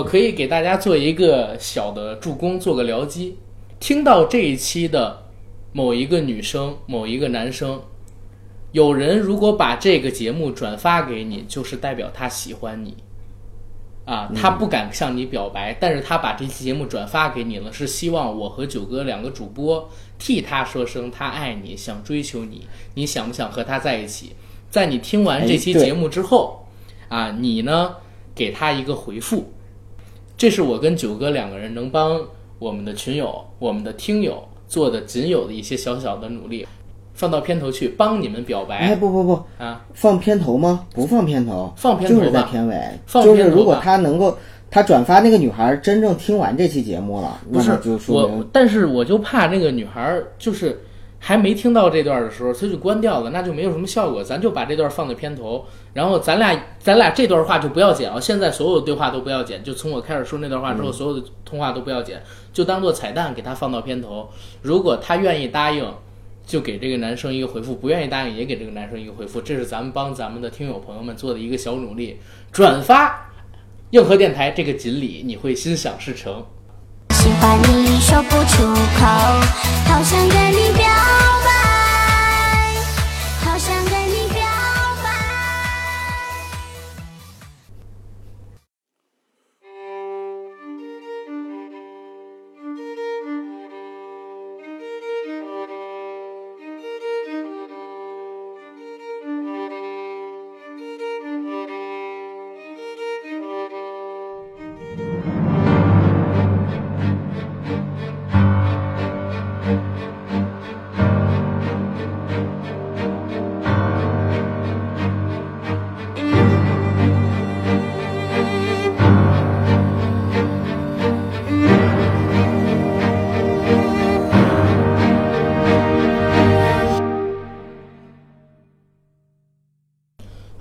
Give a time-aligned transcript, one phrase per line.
[0.00, 3.36] 我可以给大家做一个小的助攻，做个僚机。
[3.78, 5.22] 听到这一期的
[5.72, 7.78] 某一个女生、某一个男生，
[8.72, 12.96] 有人如果把这个节目转发给你，就是代表他喜欢你。
[14.06, 19.86] 啊，他不敢向你表白，但是他把这期节目转发给你了，是希望我和九哥两个主播
[20.18, 24.32] 替他说声他爱你，想追求你，你想不想和他在一起？
[24.70, 26.66] 在你听完这期节目之后，
[27.10, 27.94] 啊，你呢
[28.34, 29.52] 给他一个回复，
[30.40, 32.18] 这是我跟九哥两个人能帮
[32.58, 36.66] 我们的群友、我们的听友做的仅有的一些小小的努力，
[37.12, 39.84] 放到片头去帮你们表白哎，白不不不，啊。
[39.92, 40.86] 放片头吗？
[40.94, 42.74] 不放片头，放片头吧就是在片尾。
[43.04, 44.34] 放片头就是如果他能够，
[44.70, 50.80] 他转发那个女孩真正听完这期节目了，不是就说我，但是我就怕那个女孩儿就是
[51.18, 54.24] 还没听到这段的时候，她就关掉了，那就没有什么效果。
[54.24, 62.22] 咱就把这段放在片头，然后咱俩咱俩这段话就不要剪啊，现在所有的对话都不要剪，就从我开始说那段话之后，所有的通话都不要剪，
[62.52, 64.28] 就当做彩蛋给他放到片头。
[64.62, 65.92] 如果他愿意答应。
[66.46, 72.18] 就给这个男生一个回复，不愿意答应也给这个男生一个回复，这是咱们帮咱们的听友朋友们做的一个小努力。
[72.50, 73.30] 转发
[73.90, 76.44] 硬核电台这个锦鲤，你会心想事成。
[77.10, 78.64] 喜欢你说不出
[78.98, 79.06] 口，
[79.86, 80.88] 好想跟你表
[81.44, 81.59] 白，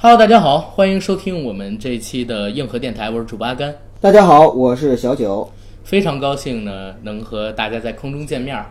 [0.01, 5.45] Hello，大家好，欢迎收听我们这一期的硬核电台，我是主播阿甘，大家好，我是小九。
[5.83, 8.65] 非常高兴呢能和大家在空中见面儿。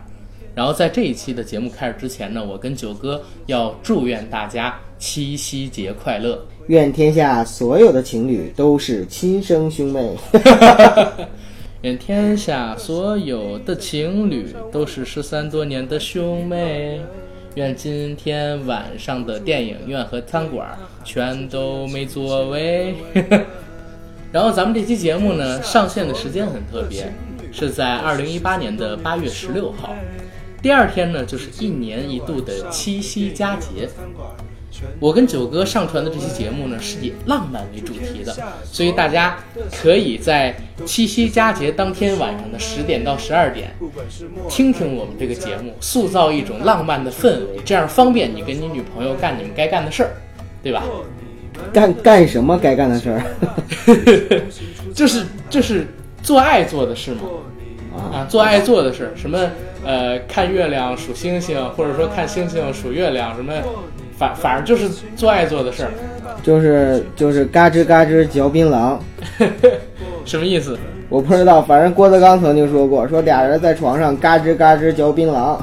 [0.55, 6.43] 然后在这一期的节目开始之前呢，我跟九哥要祝愿大家七夕节快乐。
[6.65, 10.15] 愿天下所有的情侣都是亲生兄妹。
[11.83, 16.99] 愿天下所有的情侣都是失散多年的兄妹。
[17.55, 22.95] 愿今天晚上的电影院和餐馆全都没座位。
[24.31, 27.11] 然后咱们这期节目呢，上线的时间很特别，
[27.51, 29.95] 是在二零一八年的八月十六号。
[30.61, 33.89] 第二天呢，就是一年一度的七夕佳节。
[34.99, 39.37] 我跟九哥上传的这期节目呢，是以浪漫为主题的，所以大家
[39.81, 43.71] 可以在七夕佳节当天晚上的十点到十二点，
[44.49, 50.11] 听听我们这个节目，塑造一种浪漫的氛围，这样方便你跟你女朋友干你们该干的事儿，
[50.63, 50.83] 对吧？
[51.73, 53.21] 干干什么该干的事儿？
[54.95, 55.85] 就是就是
[56.23, 57.21] 做爱做的事吗，
[58.13, 59.37] 啊，做爱做的事，什么
[59.83, 63.53] 呃看月亮数星星，或者说看星星数月亮，什么
[64.19, 65.91] 反反正就是做爱做的事儿，
[66.43, 68.97] 就是就是嘎吱嘎吱嚼槟榔。
[70.25, 70.77] 什么意思？
[71.07, 75.57] 我不知道，反正郭德纲曾经说过，说俩人在床上嘎吱嘎吱嚼槟榔，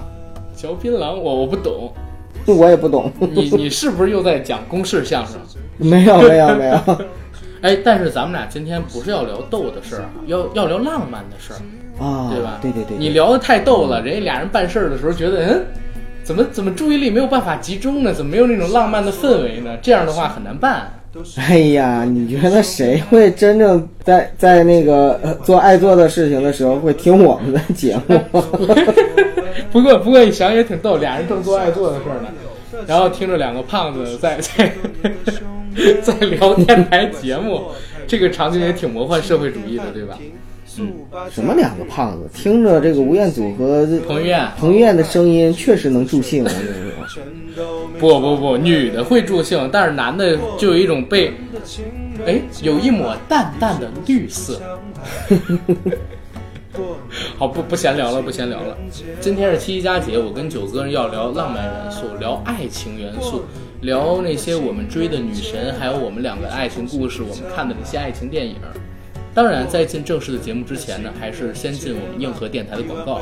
[0.57, 1.93] 嚼槟榔我我不懂，
[2.47, 3.13] 我也不懂。
[3.21, 5.35] 你你是不是又在讲公式相声？
[5.77, 6.99] 没有没有没有，
[7.61, 11.61] 哎，但是咱们俩今天不是要聊逗的事儿啊，要要聊浪漫的事儿，
[12.03, 12.59] 啊，对吧？
[12.63, 15.67] 对对对，你聊的太逗了，人家俩人办事儿的时候觉得，嗯，
[16.27, 18.13] 怎么怎么注意力没有办法集中呢？
[18.13, 19.77] 怎么没有那种浪漫的氛围呢？
[19.81, 20.93] 这样的话很难办。
[21.37, 28.21] 哎呀，你觉得谁会真正在在那个呃做爱做的事情的时候会听我们的节目？
[29.71, 32.29] 不过不过你想也挺逗，俩人正做爱做的事儿呢，
[32.89, 34.73] 然后听着两个胖子在 在
[36.03, 37.63] 在聊电台节目，
[38.09, 40.19] 这个场景也挺魔幻社会主义的，对吧？
[41.31, 42.29] 什么两个胖子？
[42.35, 46.45] 听着这个吴彦祖和彭于晏，彭于晏的声音，确实能助兴。
[46.45, 51.33] 我跟你说，不不不，女的会助兴，但是男的就有一种被，
[52.27, 54.61] 哎，有一抹淡淡的绿色。
[57.39, 58.77] 好，不不闲聊了，不闲聊了。
[59.19, 63.43] 今天是七夕佳节，我跟九哥要聊浪漫元素，聊爱情元素，
[63.81, 68.57] 聊那些我们追的女神，还有我们两个爱情故事，我们看的那些爱情电影。
[69.37, 73.21] 当然，在进正式的节目之前呢，还是先进我们硬核电台的广告。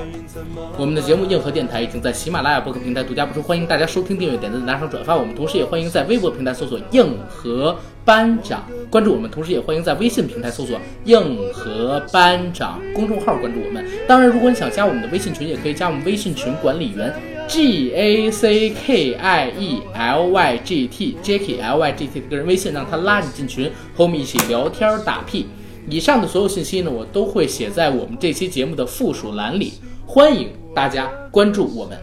[0.78, 5.16] 我们的节目硬核电台已经在喜马拉雅播客平台独家播出，欢迎大家收听、订阅、点赞、打赏、转发。
[5.16, 13.84] 我们同时也欢迎在微博平台搜索“硬核班长”关注我们，同时也欢迎在微信平台搜索“硬核班长”公众号关注我们。
[14.06, 17.12] 当然，如果你想加我们的微信群，也可以加我们微信群管理员
[17.48, 22.20] G A C K I E L Y G T Jackie L Y G T
[22.20, 25.48] 的个人微信，让他拉你进群，和我们一起聊天打屁。
[25.88, 29.74] 以上的所有信息呢，我都会写在我们这期节目的附属栏里，
[30.06, 31.98] 欢迎大家关注我们。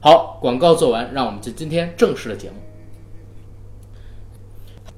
[0.00, 2.56] 好，广告做完，让我们进今天正式的节目。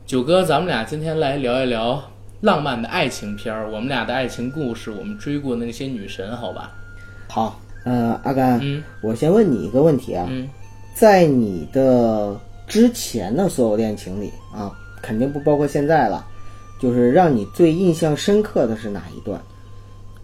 [0.04, 2.02] 九哥，咱们俩今天来聊一聊
[2.40, 6.72] 浪漫的爱情片儿，我们俩的爱情故事，我们追过的那些女神，好吧？
[7.28, 10.48] 好，呃，阿甘，嗯我先问你一个问题啊，嗯，
[10.94, 12.36] 在你的
[12.66, 16.26] 之前的所有恋情里啊，肯定不包括现在了，
[16.80, 19.40] 就是让你最印象深刻的是哪一段？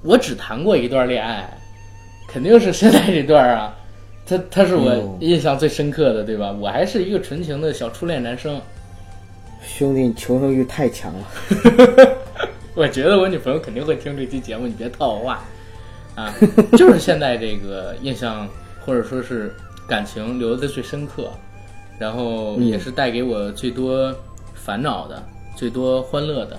[0.03, 1.49] 我只谈过一段恋爱，
[2.27, 3.77] 肯定是现在这段啊，
[4.27, 6.51] 他他是我哦印象最深刻的，对吧？
[6.53, 8.61] 我还是一个纯情的小初恋男生，
[9.63, 11.29] 兄弟，你求生欲太强了。
[12.75, 15.43] 我觉得我女朋友肯定会听这期节目，你别套我话
[16.15, 16.35] 啊！
[16.77, 18.49] 就是现在这个印象
[18.85, 19.55] 或者说是
[19.89, 21.31] 感情留的最深刻，
[21.99, 24.15] 然后也是带给我最多
[24.55, 25.23] 烦恼的、
[25.57, 26.57] 最多欢乐的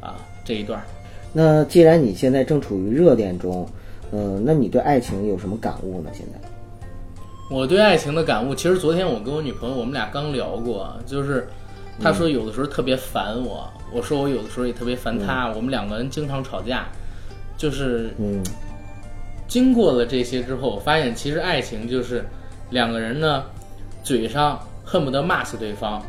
[0.00, 0.84] 啊这一段儿。
[1.32, 3.68] 那既然你现在正处于热恋中，
[4.10, 6.10] 嗯、那你对爱情有什么感悟呢？
[6.12, 6.48] 现在？
[7.50, 11.46] 我对爱情的感悟，其实昨天我跟我女朋友，我们俩刚聊过，就是
[12.00, 16.86] 她说有的时候特别烦我，我说我有的时候也特别烦她，我们两个人经常吵架，
[17.56, 18.42] 就是嗯
[19.46, 22.24] 经过了这些之后，我发现其实爱情就是
[22.70, 23.44] 两个人呢，
[24.02, 26.02] 嘴上恨不得骂死对方，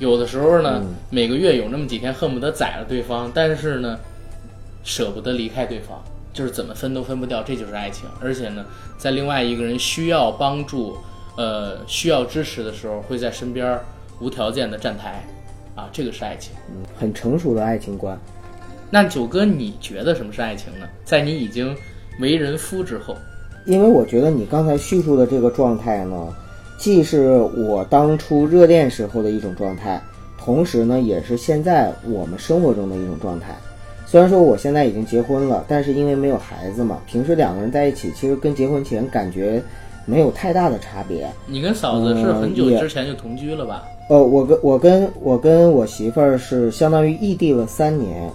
[0.00, 3.98] 有的时候呢，每个月有那么几天恨不得宰了对方，但是呢，
[4.82, 6.02] 舍不得离开对方，
[6.32, 8.08] 就是怎么分都分不掉，这就是爱情。
[8.18, 8.64] 而且呢，
[8.96, 10.96] 在另外一个人需要帮助、
[11.36, 13.78] 呃需要支持的时候，会在身边
[14.20, 15.22] 无条件的站台，
[15.74, 16.54] 啊，这个是爱情。
[16.70, 18.18] 嗯，很成熟的爱情观。
[18.90, 20.88] 那九哥，你觉得什么是爱情呢？
[21.04, 21.76] 在你已经
[22.20, 23.14] 为人夫之后，
[23.66, 26.34] 因为我觉得你刚才叙述的这个状态呢，
[26.80, 27.36] 既是
[27.68, 30.00] 我当初热恋时候的一种状态，
[30.38, 33.54] 同时呢，也是现在我们生活中的一种状态。
[34.06, 39.62] 虽然说我现在已经结婚了，但是因为没有孩子嘛，平时两个人在一起，其实跟结婚前感觉
[40.06, 41.30] 没有太大的差别。
[41.46, 43.84] 你跟嫂子是很久之前就同居了吧？
[44.08, 48.28] 呃，我跟我跟我跟我媳妇儿是相当于异地了三年，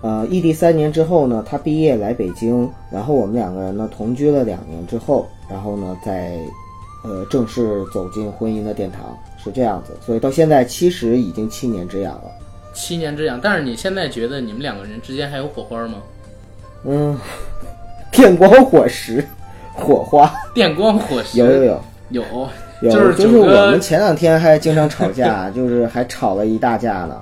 [0.00, 6.36] 呃，异地三年之后呢，她毕业来北京，然后我们两个人呢同居了两年之后，然后呢再
[7.02, 9.96] 呃正式走进婚姻的殿堂，是这样子。
[10.04, 12.24] 所以到现在其实已经七年之痒了。
[12.72, 15.98] 七年之痒，但是你现在觉得你们两个人之间还有火花吗？
[16.84, 17.18] 嗯，
[18.12, 19.26] 电光火石，
[19.74, 22.24] 火花电光火石有有有有
[22.82, 27.20] 有，就是就是我们前两天还经常吵架， 就是还吵了一大架呢。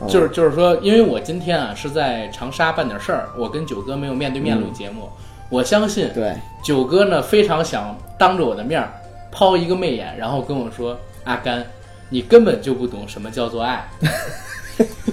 [0.00, 5.08] 哦 就是就是说，因为我今天啊是在长沙办点事儿，我跟九哥没有面对面录节目。
[5.48, 8.92] 我相信对，九哥呢非常想当着我的面儿
[9.30, 11.64] 抛一个媚眼，然后跟我说：“阿甘，
[12.08, 13.88] 你根本就不懂什么叫做爱，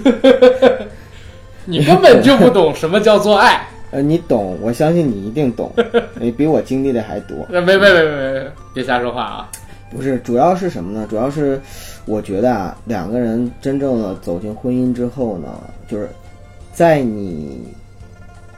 [1.64, 3.66] 你根本就不懂什么叫做爱。
[3.92, 5.70] 呃，你懂，我相信你一定懂，
[6.18, 9.48] 你比我经历的还多。”别别别别别别瞎说话啊！
[9.90, 11.06] 不是，主要是什么呢？
[11.08, 11.60] 主要是
[12.04, 15.48] 我觉得啊，两个人真正的走进婚姻之后呢，
[15.86, 16.08] 就是
[16.72, 17.68] 在你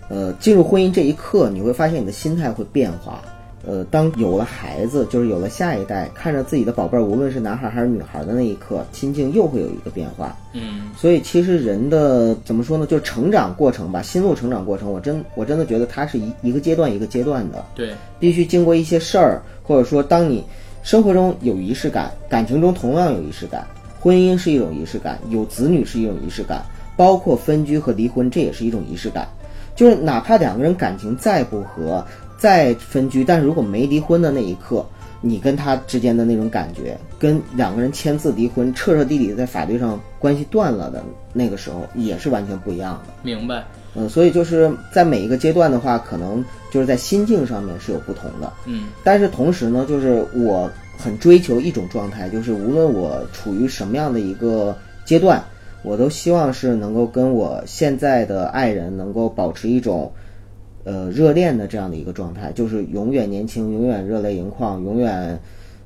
[0.09, 3.21] 呃进入婚姻这一刻，你会发现你的心态会变化。
[3.69, 10.37] 呃，当有了孩子，就是有了下一代，看着自己的宝贝儿，无论是男孩还是女孩的那一刻，心境又会有一个变化。
[10.53, 17.65] 嗯，所以其实人的怎么说呢，就是成长过程吧，心路成长过程，我真我真的觉得它是一一个阶段一个阶段的。
[17.75, 20.45] 对，必须经过一些事儿，或者说当你
[20.85, 23.67] 生活中有仪式感，感情中同样有仪式感，
[23.99, 26.65] 婚姻是一种仪式感，有子女是一种仪式感，
[26.97, 29.27] 包括分居和离婚，这也是一种仪式感。
[29.77, 32.05] 就是哪怕两个人感情再不和，
[32.37, 34.85] 再分居，但是如果没离婚的那一刻，
[35.21, 43.13] 你跟他之间的那种感觉，跟两个人签字离婚，彻彻底底在法律上关系断了的那个时候，也是完全不一样的。
[43.23, 43.65] 明白。
[43.99, 48.53] 嗯，所以就是在每一个阶段的话，可能就是在心境上面是有不同的。
[48.67, 55.43] 嗯但是同时呢，就是我很追求一种状态，就是无论我处于什么样的一个阶段，
[55.87, 60.13] 我都希望是能够跟我现在的爱人能够保持一种
[60.85, 65.39] 呃热恋的这样的一个状态，就是永远年轻，永远热泪盈眶，永远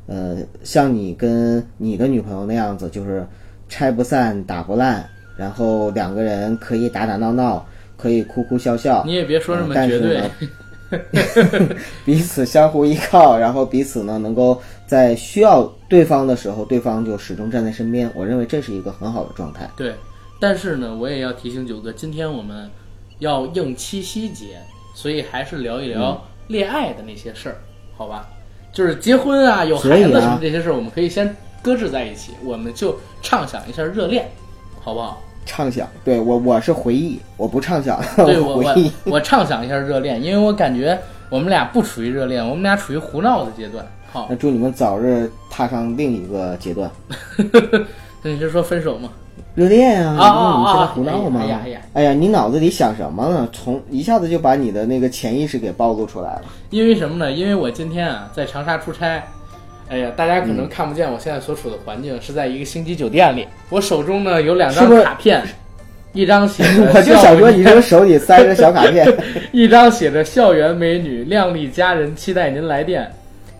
[0.07, 3.27] 呃像你跟你的女朋友那样子，就是
[3.69, 5.05] 拆不散，打不烂，
[5.37, 7.65] 然后两个人可以打打闹闹。
[8.01, 10.31] 可以哭哭笑笑，你也别说这么嗯但绝对是呢，
[12.05, 18.11] 彼此相互依靠，然后彼此呢能够在需要对方的时候，对方就始终站在身边。
[18.15, 19.71] 我认为这是一个很好的状态。
[19.77, 19.95] 对，
[20.41, 22.69] 但是呢，我也要提醒九哥，今天我们
[23.21, 24.61] 要应七夕节，
[24.95, 27.57] 所以还是聊一嗯聊恋爱的那些事儿，
[27.97, 28.29] 好吧？
[28.73, 34.29] 就是结婚啊、有孩子什么这些事儿，我们可以先搁置在一起，我们就畅想一下热恋，
[34.81, 35.21] 好不好？
[35.47, 38.75] 畅想，对我我是回忆，我不畅想，对我 我。
[39.05, 43.85] 我畅想一下热恋，因为我感觉我们俩不处于热恋，我们俩处于胡闹的阶段。
[44.13, 46.91] 好那，祝你们早日踏上另一个阶段。
[48.23, 49.09] 那你是说分手吗？
[49.55, 51.41] 热恋啊，啊啊啊胡闹吗？
[51.43, 53.49] 哎呀哎呀哎呀，你脑子里想什么呢？
[53.53, 56.43] 从一下子就把你的那个潜意识给暴露出来了。
[56.71, 57.33] 因为什么呢？
[57.33, 59.23] 因为我今天啊在长沙出差，
[59.91, 60.57] 哎呀，大家可嗯。
[60.57, 65.43] 能看不见我现在所处的环境是在一个星级酒店里，我手中呢有两张卡片，
[66.13, 69.07] 一张写着 我就想说，校你这个手里塞着小卡片，
[69.53, 73.11] 一张写着“校园美女，靓丽佳人，期待您来电，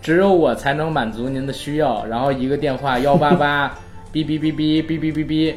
[0.01, 3.77] 只有我才能满足您的需要”，然后一个电话幺八八
[4.13, 5.53] 哔哔哔哔哔哔哔哔，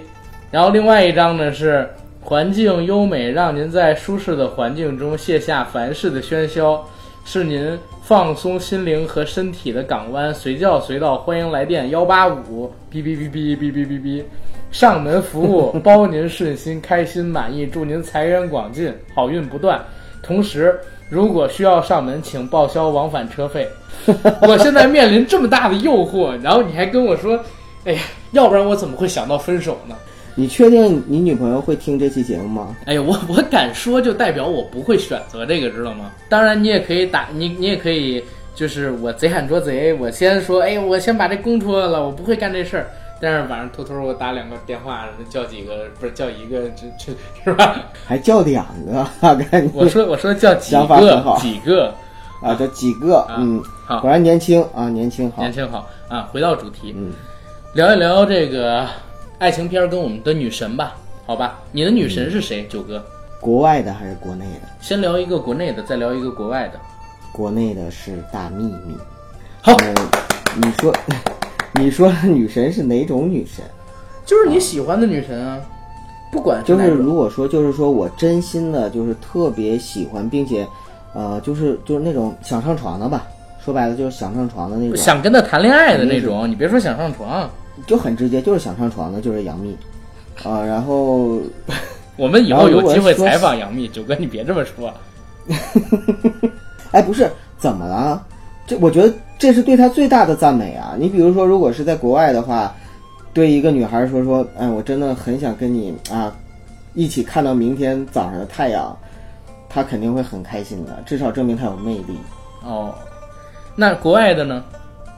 [0.50, 1.88] 然后另外一张呢是
[2.21, 6.85] 环境优美，让您在舒适的环境中卸下凡事的喧嚣，
[7.25, 14.23] 是您放松心灵和身体的港湾，随叫随到，欢迎来电幺八五哔哔哔哔哔哔哔哔。
[14.70, 19.82] 上门服务，包您顺心、开心、满意，祝您财源广进，好运不断。
[20.23, 23.66] 同时，如果需要上门，请报销往返车费。
[24.46, 27.42] 我现在面临这么大的诱惑，然后你还跟我说，
[27.87, 29.96] 哎呀，要不然我怎么会想到分手呢？
[30.36, 32.76] 你确定你女朋友会听这期节目吗？
[32.86, 36.10] 哎呀，我我敢说，就代表我不会选择这个，知道吗？
[36.28, 38.22] 当然，你也可以打你，你也可以，
[38.54, 42.86] 就是我贼喊捉贼，我先说，哎，我先把这公戳了，我不会干这事儿。
[43.20, 47.12] 但是晚上偷偷我打两个电话，叫几个，不是叫一个，这这
[47.44, 47.76] 是吧？
[48.04, 49.06] 还叫两个，
[49.72, 51.94] 我说我说叫几个好几个，
[52.42, 56.28] 啊，叫几个，啊嗯，好果然年轻啊，年轻好年，轻好啊。
[56.32, 57.12] 回到主题，嗯，
[57.72, 58.84] 聊一聊这个
[59.44, 60.96] 爱情片儿跟我们的女神吧，
[61.26, 61.60] 好吧？
[61.70, 62.66] 你的女神是谁？
[62.66, 63.04] 九哥，
[63.42, 64.60] 国外的还是国内的？
[64.80, 66.80] 先聊一个国内的，再聊一个国外的。
[67.30, 68.96] 国内的是大秘密。
[69.60, 69.94] 好，呃，
[70.56, 70.94] 你说，
[71.78, 73.62] 你说女神是哪种女神？
[74.24, 75.60] 就是你喜欢的女神啊，
[76.32, 80.66] 不管就是如果说，就是说我真心的，就是特别喜欢，并且，
[81.12, 83.26] 呃，就是就是那种想上床的吧。
[83.62, 87.46] 说白了就是想上床的那种，想跟他谈恋爱的那种，你别说想上床，
[87.87, 89.76] 就很直接，就是想上床的，就是杨幂，
[90.45, 91.40] 啊、然后
[92.16, 94.93] 我们以后有机会采访杨幂，九哥你别这么说。
[96.93, 98.25] 哎，不是，怎么了？
[98.66, 100.95] 这我觉得这是对她最大的赞美啊！
[100.99, 102.73] 你比如说，如果是在国外的话，
[103.35, 106.33] 对一个女孩说说，哎，我真的很想跟你啊，
[106.95, 108.97] 一起看到明天早上的太阳，
[109.69, 112.16] 她肯定会很开心的，至少证明她有魅力。
[112.62, 112.95] 哦，
[113.76, 114.64] 那国外的呢？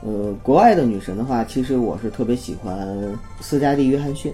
[0.07, 2.87] 呃，国外的女神的话，其实我是特别喜欢
[3.41, 4.31] 斯嘉丽·约翰逊。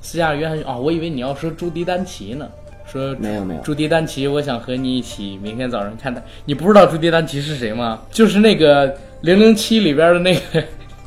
[0.00, 2.48] 斯嘉丽·约翰逊哦，我以为你要说朱迪丹奇呢。
[2.86, 6.22] 说没有没有，朱迪丹奇，我想和你一起明天早上看他。
[6.44, 8.00] 你不知道朱迪丹奇是谁吗？
[8.12, 8.88] 就是那个
[9.20, 10.40] 《零零七》里边的那个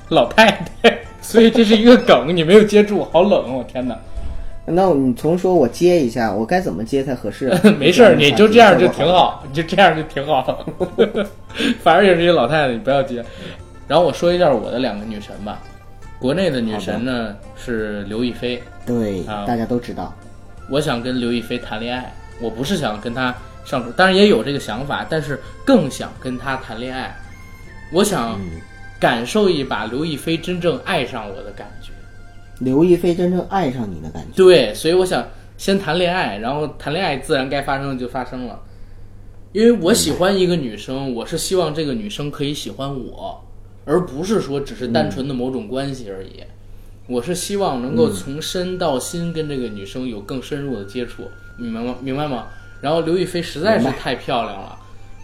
[0.10, 0.52] 老太
[0.84, 0.96] 太。
[1.22, 3.98] 所以这是一个梗，你没有接住，好冷，我天哪！
[4.66, 7.60] 那你重说，我接一下，我该怎么接才合适啊？
[7.80, 10.66] 没事儿，你就这样就挺好，你就这样就挺好。
[11.82, 13.24] 反正也是一个老太太，你不要接。
[13.92, 15.60] 然后我说一下我的两个女神吧。
[16.18, 20.16] 国内的女神呢是刘亦菲，对，啊大家都知道。
[20.70, 27.14] 我想跟刘亦菲谈恋爱，我不是想跟她上床，当然也有这个想法，但是更想跟她谈恋爱。
[27.92, 28.62] 我想嗯，
[28.98, 31.92] 感受一把刘亦菲真正爱上我的感觉。
[32.60, 34.38] 刘亦菲真正爱上你的感觉。
[34.38, 38.58] 对，所以我想先谈恋爱，然后谈恋爱自然该发生的就发生了。
[39.52, 43.44] 因为我喜欢一个女生，我是希望这个女生可以喜欢我，
[43.86, 46.44] 而不是说只是单纯的某种关系而已。
[47.08, 51.96] 我是希望能够从身到心跟这个女生有更深入的接触，明白吗？
[52.02, 52.48] 明白吗？
[52.80, 54.78] 然后刘亦菲实在是太漂亮了。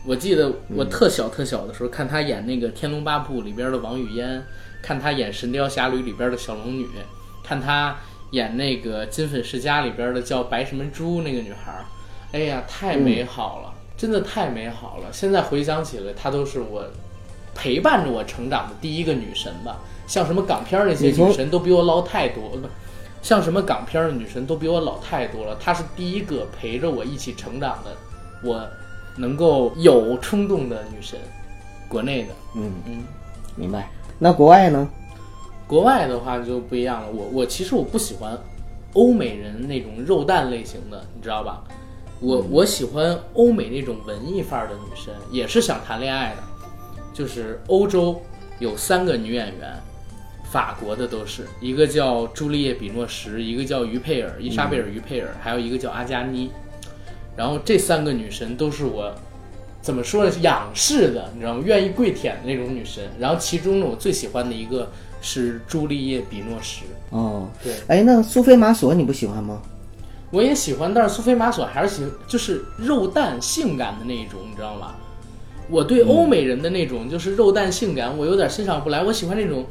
[0.05, 4.41] 我记得我特小特小的时候看她演那个《天龙八部》里边的王语嫣，
[4.81, 6.87] 看她演《神雕侠侣》里边的小龙女，
[7.43, 7.95] 看她
[8.31, 11.85] 演那个《金粉世家》里边的叫白什么珠那个女孩儿，
[12.31, 15.09] 哎呀，太美好了，真的太美好了。
[15.11, 16.85] 现在回想起来，她都是我
[17.57, 19.77] 陪伴着我成长的第一个女神吧。
[20.05, 22.69] 像什么港片儿那些女神都比我老太多了，
[23.21, 25.57] 像什么港片儿的女神都比我老太多了。
[25.59, 27.91] 她是第一个陪着我一起成长的，
[28.41, 28.65] 我
[29.17, 31.19] 能够有冲动的女神。
[31.89, 33.03] 国内的，嗯嗯，
[33.55, 33.89] 明白。
[34.19, 34.87] 那国外呢？
[35.65, 37.09] 国外的话就不一样了。
[37.11, 38.37] 我我其实我不喜欢
[38.93, 41.63] 欧美人那种肉蛋类型的，你知道吧？
[42.19, 46.43] 我我喜欢欧美那种文艺范儿的女生，也是想谈恋爱的。
[47.17, 48.21] 就是欧洲
[48.59, 49.73] 有三个女演员，
[50.51, 56.51] 法国的都是，一个叫朱丽叶·比诺什，一个叫于佩尔，伊莎贝尔·于佩尔，还有一个叫阿加妮。
[57.35, 59.11] 然后这三个女神都是我
[59.81, 61.63] 怎么说呢，仰视的，你知道吗？
[61.65, 63.03] 愿意跪舔的那种女神。
[63.17, 64.87] 然后其中呢，我最喜欢的一个
[65.19, 66.83] 是朱丽叶·比诺什。
[67.09, 69.59] 哦，对，哎，那苏菲玛索你不喜欢吗？
[70.29, 74.93] 我也喜欢，但是苏菲玛索还是喜，就是肉蛋性感的那一种，你知道吗？
[75.69, 79.03] 我对欧美人的那种就是肉蛋性感，我有点欣赏不来。
[79.03, 79.65] 我喜欢那种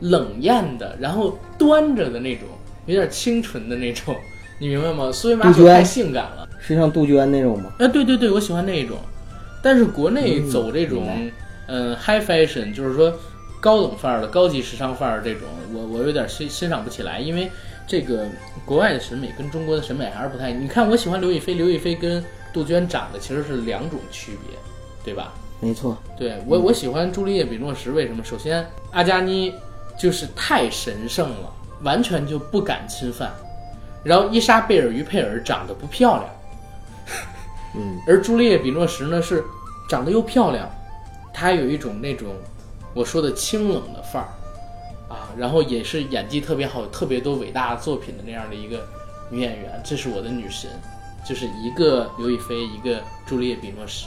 [0.00, 2.48] 冷艳的，然后端着的那种，
[2.86, 4.14] 有点清纯的那种，
[4.58, 5.10] 你明白吗？
[5.12, 6.48] 苏菲玛索太性感了。
[6.58, 7.72] 是像杜鹃那种吗？
[7.78, 8.96] 啊，对对对，我喜欢那一种。
[9.62, 11.08] 但是国内嗯走这种
[11.66, 13.12] 嗯、h i g h fashion，就是说
[13.60, 15.42] 高冷范儿的、高级时尚范儿这种，
[15.74, 17.50] 我我有点欣欣赏不起来，因为
[17.86, 18.26] 这个
[18.66, 20.52] 国外的审美跟中国的审美还是不太。
[20.52, 22.22] 你看，我喜欢刘亦菲，刘亦菲跟
[22.52, 24.58] 杜鹃长得其实是两种区别，
[25.04, 25.32] 对吧？
[25.60, 28.22] 没错，对我我喜欢朱丽叶·比诺什，为什么？
[28.24, 29.54] 首先，阿加尼
[29.98, 33.32] 就是太神圣了，完全就不敢侵犯。
[34.02, 36.30] 然后伊莎贝尔·于佩尔长得不漂亮，
[37.76, 39.42] 嗯， 而朱丽叶·比诺什呢是
[39.88, 40.68] 长得又漂亮，
[41.32, 42.34] 她有一种那种
[42.92, 44.28] 我说的清冷的范儿
[45.08, 48.86] 啊，然后也是演技特别好，有特别多伟大的作品的那样的一个
[49.30, 50.68] 女演员，这是我的女神，
[51.26, 54.06] 就是一个刘亦菲，一个朱丽叶·比诺什。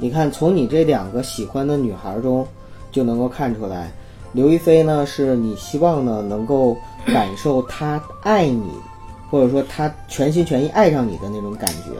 [0.00, 2.46] 你看从你这两个喜欢的女孩中，
[2.90, 3.92] 就能够看出来，
[4.32, 6.76] 刘亦菲呢是你希望呢能够
[7.06, 8.70] 感受她爱你，
[9.30, 11.90] 或者说她全心全意爱上你的那种感觉，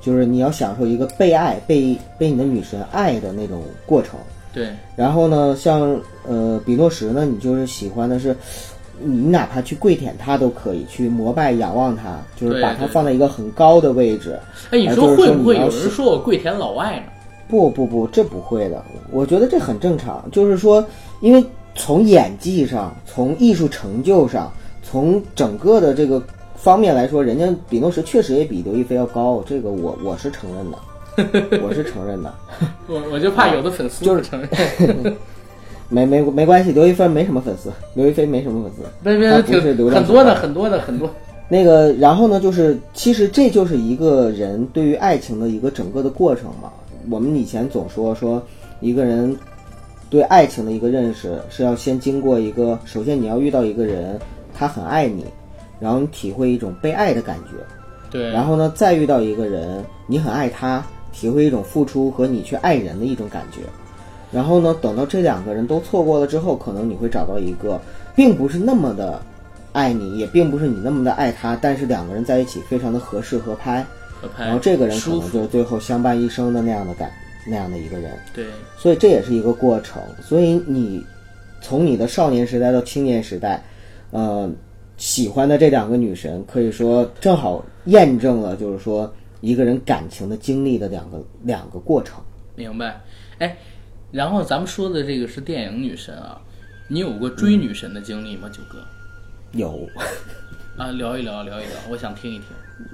[0.00, 4.18] 就是你要享受一个被爱、被被你的女神爱的那种过程。
[4.54, 5.94] 对，然后呢，像
[6.26, 8.36] 呃比诺什呢，你就是喜欢的是，
[8.98, 14.38] 你哪怕去跪舔她都可以，去膜拜仰望她，就是把她放在一个很高的位置。
[14.70, 17.11] 哎，你哎说会不会有人说我跪舔老外呢？
[17.52, 20.24] 不不不，这不会的，我觉得这很正常。
[20.32, 20.82] 就是说，
[21.20, 21.44] 因为
[21.74, 24.50] 从演技上、从艺术成就上、
[24.82, 26.22] 从整个的这个
[26.56, 32.34] 方面来说，人家比诺什确实也比刘亦菲要高，这个我我是承认的，我是承认的。
[32.88, 35.14] 我 我就怕有的粉丝就是承认，
[35.90, 38.82] 没没没关系，刘亦菲没什么粉丝，刘亦菲没什么粉丝。
[39.04, 41.10] 别别他不是流量挺很多的很多的很多。
[41.50, 46.72] 那个，然后呢，就是其实这就是一个人对于爱情的一个整个的过程嘛。
[47.10, 48.42] 我们以前总说说
[48.80, 49.36] 一个人
[50.08, 54.18] 对爱情的一个认识是要先经过一个，首先你要遇到一个人，
[54.54, 55.24] 他很爱你，
[55.80, 57.56] 然后你体会一种被爱的感觉，
[58.10, 63.60] 对，然后呢再遇到一个人，你很爱他，体会一种付出和你去爱人的一种感觉，
[64.30, 67.80] 然后呢等到这两个人都错过了之后，可能你会找到一个
[68.14, 69.20] 并不是那么的
[69.72, 73.84] 爱你，也并不是你那么的爱他，但是两个人在一起非常的合适合拍。
[74.38, 77.10] 然后这个人可，能就是最后相伴一生的那样的感
[77.46, 78.46] 那样的一个人，对
[78.78, 80.00] 所以这也是一个过程。
[80.22, 81.04] 所以你
[81.60, 83.62] 从你的少年时代到青年时代，
[84.10, 84.50] 呃，
[84.96, 92.22] 喜欢的这两个女神，可以说正好验证了，就是说一个人感情的经历的两个两个过程。
[92.54, 93.00] 明白。
[93.38, 93.56] 哎，
[94.10, 96.40] 然后咱们说的这个是电影女神啊，
[96.88, 98.78] 你有过追女神的经历吗，九哥？
[99.52, 99.88] 有，
[100.76, 102.46] 啊，聊一聊，聊一聊，我想听一听。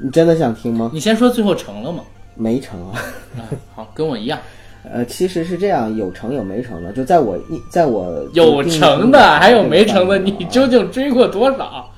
[0.02, 0.90] 你真的想听吗？
[0.92, 2.02] 你先说最后成了吗？
[2.34, 3.00] 没成啊。
[3.36, 3.40] 啊，
[3.74, 4.38] 好，跟我一样，
[4.82, 6.92] 呃，其实是这样，有成有没成的。
[6.92, 10.44] 就在我一在我有成的还有没成的，你。
[10.46, 11.90] 究竟追过多少？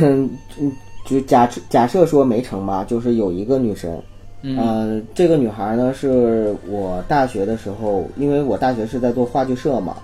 [0.00, 0.28] 嗯，
[0.60, 0.72] 嗯
[1.06, 4.00] 就假设假设说没成吧，就是有一个女生，
[4.42, 9.96] 嗯呃，这个女孩呢是我大学的时候，因为我大学是在做话剧社嘛，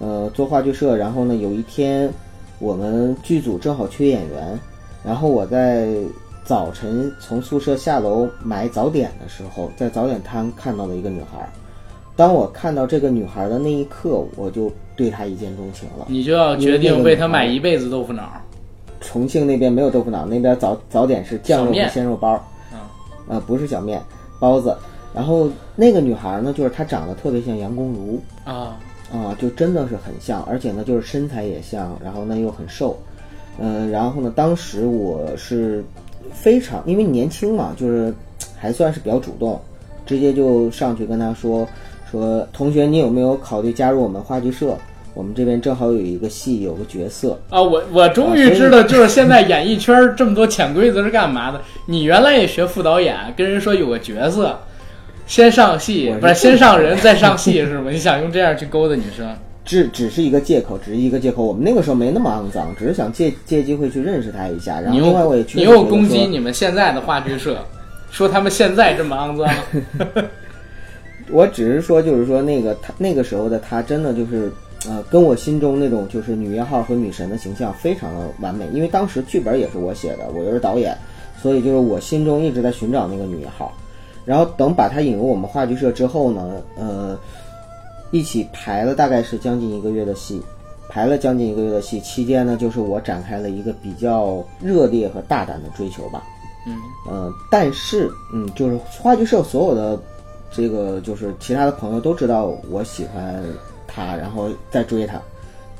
[0.00, 2.12] 呃，做话剧社，然后呢有一天
[2.58, 4.58] 我们剧组正好缺演员，
[5.04, 5.88] 然后我在
[6.44, 11.48] 早晨从宿舍下楼买早点的时候，在早点摊看到了一个女孩。
[12.16, 16.06] 当我看到这个女孩的那一刻，我就对她一见钟情了。
[16.08, 18.30] 你就要决定为她买一辈子豆腐脑。
[19.00, 22.78] 重庆那边没有豆腐脑，那边早早点是酱肉和鲜肉包，嗯
[23.28, 24.00] 呃，不是小面，
[24.38, 24.74] 包子。
[25.12, 28.76] 然后那个女孩呢，就是她长得特别像杨恭如啊，
[29.12, 32.98] 啊、就真的是很像，而且呢，就是身材也像，然后呢又很瘦，
[33.60, 35.84] 嗯、然后呢，当时我是
[36.32, 38.12] 非常，因为年轻嘛，就是
[38.58, 39.60] 还算是比较主动，
[40.04, 41.66] 直接就上去跟他说
[42.10, 44.76] 说，同学，你有没有考虑加入我们话剧社？
[45.12, 51.60] 我们这边正好有一个戏，有个角色，啊，我我终于知道，就是现在演艺圈这么多潜规则是干嘛的。
[51.86, 54.58] 你原来也学副导演，跟人说有个角色，
[55.26, 57.90] 先上戏不是先上人再上戏是吗？
[57.90, 59.34] 你想用这样去勾搭女生？
[59.64, 61.42] 只只是一个借口，只是一个借口。
[61.42, 64.74] 我们那个时候没那么肮脏，只是想借借机会去认识他一下。
[64.80, 67.58] 然后你另外我也去你又攻击你们现在的话剧社，
[68.12, 70.24] 说他们现在这么肮脏。
[71.30, 74.52] 我只是说，就是说那个他那个时候的他，真的就是，
[74.86, 78.66] 呃，跟我心中那种就是女一号和女神的形象非常的完美。
[78.74, 80.94] 因为当时剧本也是我写的，我又是导演，
[81.40, 83.74] 所以就是我心中一直在寻找那个女一号。
[84.24, 87.18] 然后等把他引入我们话剧社之后呢，呃，
[88.10, 90.42] 一起排了大概是将近一个月的戏，
[90.88, 96.22] 排了将近一个月的戏，期间呢，就是我展开了一个比较热烈和大胆的追求吧。
[96.66, 100.00] 嗯，呃，但是，嗯，就是话剧社所有的
[100.50, 103.44] 这个就是其他的朋友都知道我喜欢
[103.86, 105.20] 他，然后再追他，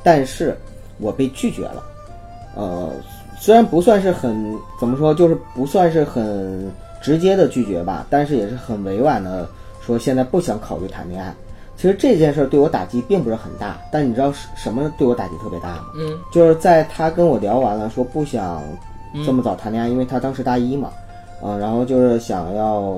[0.02, 0.54] 但是
[0.98, 1.82] 我被拒绝了。
[2.54, 2.92] 呃，
[3.40, 6.70] 虽然不算是很怎么说，就是不算是很
[7.04, 9.46] 直接的拒绝吧，但是也是很委婉的
[9.84, 11.34] 说现在不想考虑谈恋爱。
[11.76, 15.88] 其实这件事儿对我打击并不是很大，但你知道什什么对我打击特别大吗？
[15.98, 18.62] 嗯，就是在他跟我聊完了，说不想
[19.26, 20.90] 这么早谈恋爱，因为他当时大一嘛，
[21.42, 22.96] 嗯、然后就是想要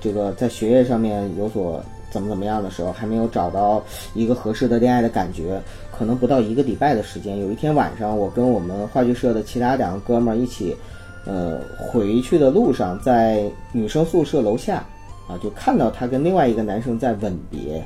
[0.00, 3.82] 这个在学业上面有所怎么怎么样的时候，还没有找到
[4.14, 10.76] 一个合适的恋爱的感觉，可能不到一个礼拜的时间，有一天晚上，我跟我们话剧社的其他两个哥们儿一起，
[11.24, 14.84] 呃，回去的路上，在女生宿舍楼下，
[15.28, 17.82] 啊，就看到她跟另外一个男生在吻别。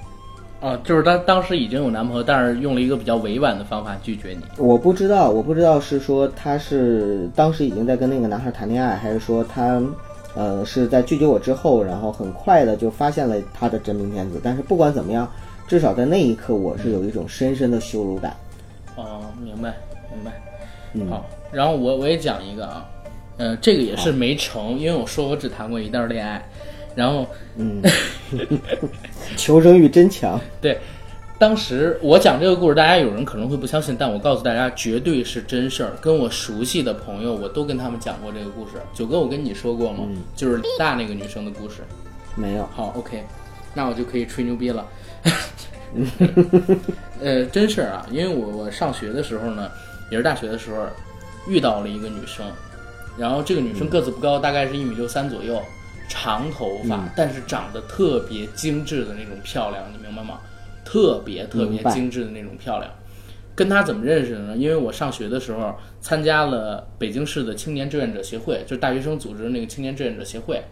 [0.63, 4.39] 哦，就是她当时已经有男朋友，但是用了一个比较委婉的方法拒绝你。
[4.57, 9.83] 我不知道，我不知道是说她是当时已经在跟那个男孩谈恋爱，还是说她，
[10.35, 14.41] 呃，是在拒绝我之后，然后很快的就发现了她的真命天子。
[14.43, 15.31] 但是不管怎么样，
[15.69, 18.35] 至少在那一刻，我是有一种深深的羞辱感。
[18.97, 19.75] 哦，明白
[20.11, 20.33] 明白。
[20.95, 22.89] 嗯好，然后我我也讲一个啊，
[23.37, 26.43] 呃，这个也是没成，因为我说我只谈过一段恋爱，
[26.95, 27.83] 然后嗯，
[29.37, 30.41] 求生欲真强。
[30.61, 30.79] 对，
[31.39, 35.93] 当时我讲这个故事，大家有人可能会不相信，但我告诉大家，绝对是真事儿。
[36.01, 38.73] 跟我熟悉的朋友，我都跟他们讲过这个故事。
[38.95, 40.07] 九哥，我跟你说过吗？
[40.35, 41.83] 就是李大那个女生的故事。
[42.35, 43.23] 没有，好，OK，
[43.75, 44.87] 那我就可以吹牛逼了。
[47.21, 49.71] 呃，真事儿啊，因为我我上学的时候呢，
[50.11, 50.87] 也是大学的时候，
[51.49, 52.45] 遇到了一个女生，
[53.19, 55.61] 然后这个女生个子不高，大概是一米六三左右，
[56.09, 60.39] 长头发，嗯但是长得特别精致的那种漂亮，你明白吗？
[60.85, 62.91] 特别特别明白精致的那种漂亮。
[63.55, 64.57] 跟她怎么认识的呢？
[64.57, 70.63] 因为我上学的时候参加了北京市的青年志愿者协会，就是大学生组织的那个青年志愿者协会。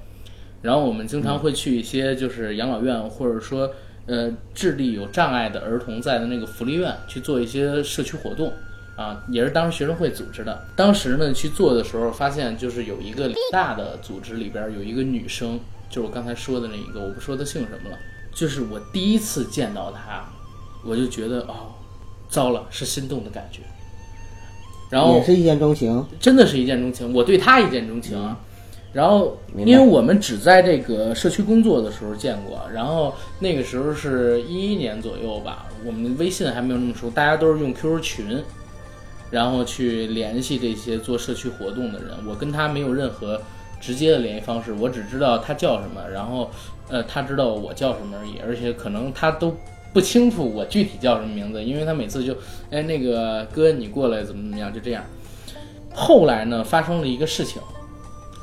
[0.61, 3.71] 然后我们经常会去一些就是养老院，或者说
[4.07, 8.53] 呃智力有障碍的儿童在的那个福利院去做一些社区活动
[8.97, 10.65] 啊，也是当时学生会组织的。
[10.77, 17.99] 当时呢去做的时候，发现就是有一个大的组织里边有一个女生，就是我刚才说的那一个，我不说她姓什么了，
[18.33, 20.25] 就是我第一次见到她，
[20.85, 21.75] 我就觉得哦，
[22.29, 23.61] 糟了，是心动的感觉。
[24.91, 26.07] 然后也是一见钟情。
[26.21, 28.39] 真的是一见钟情，我对她一见钟情啊。
[28.93, 38.45] 然后，因为我们只在这个社区工作的时候见过，然后那个时候是一一年左右吧，我们微信还没有那么熟，大家都是用 QQ 群，
[39.35, 42.11] 然后去联系这些做社区活动的人。
[42.29, 43.41] 我跟他没有任何
[43.81, 46.49] 直接的联系方式，我只知道他叫什么，然后
[46.89, 49.53] 呃，他知道我叫什么而已，而且可能他都
[49.93, 52.33] 不清楚我具体叫什么名字，因为他每次就
[52.71, 55.03] 哎那个哥你过来怎么怎么样，就这样。
[55.93, 57.61] 后来呢，发生了一个事情。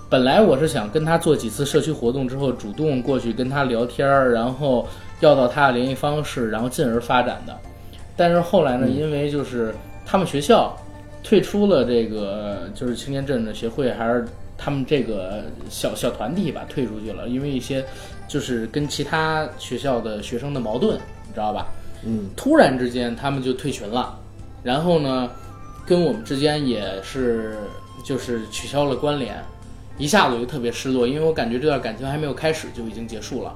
[0.10, 4.86] 本来我是想跟他做几次社区活动之后，主动过去跟他聊天儿，然后
[5.22, 7.58] 要到他的联系方式，然后进而发展的。
[8.18, 9.74] 但是后来呢，因为就是
[10.12, 10.78] 他们学校
[11.24, 17.82] 退出了这个就是青年志愿者协会，还是他们这个小小团体吧退出去了，因为一些
[18.28, 21.66] 就是跟其他学校的学生的矛盾，你知道吧？
[22.04, 24.20] 嗯，突然之间他们就退群了，
[24.62, 25.32] 然后呢，
[25.86, 27.56] 跟我们之间也是
[28.04, 29.42] 就是取消了关联，
[29.98, 33.56] 一下子我就特别失落，因为我感觉这段感情还没有开始就已经结束了，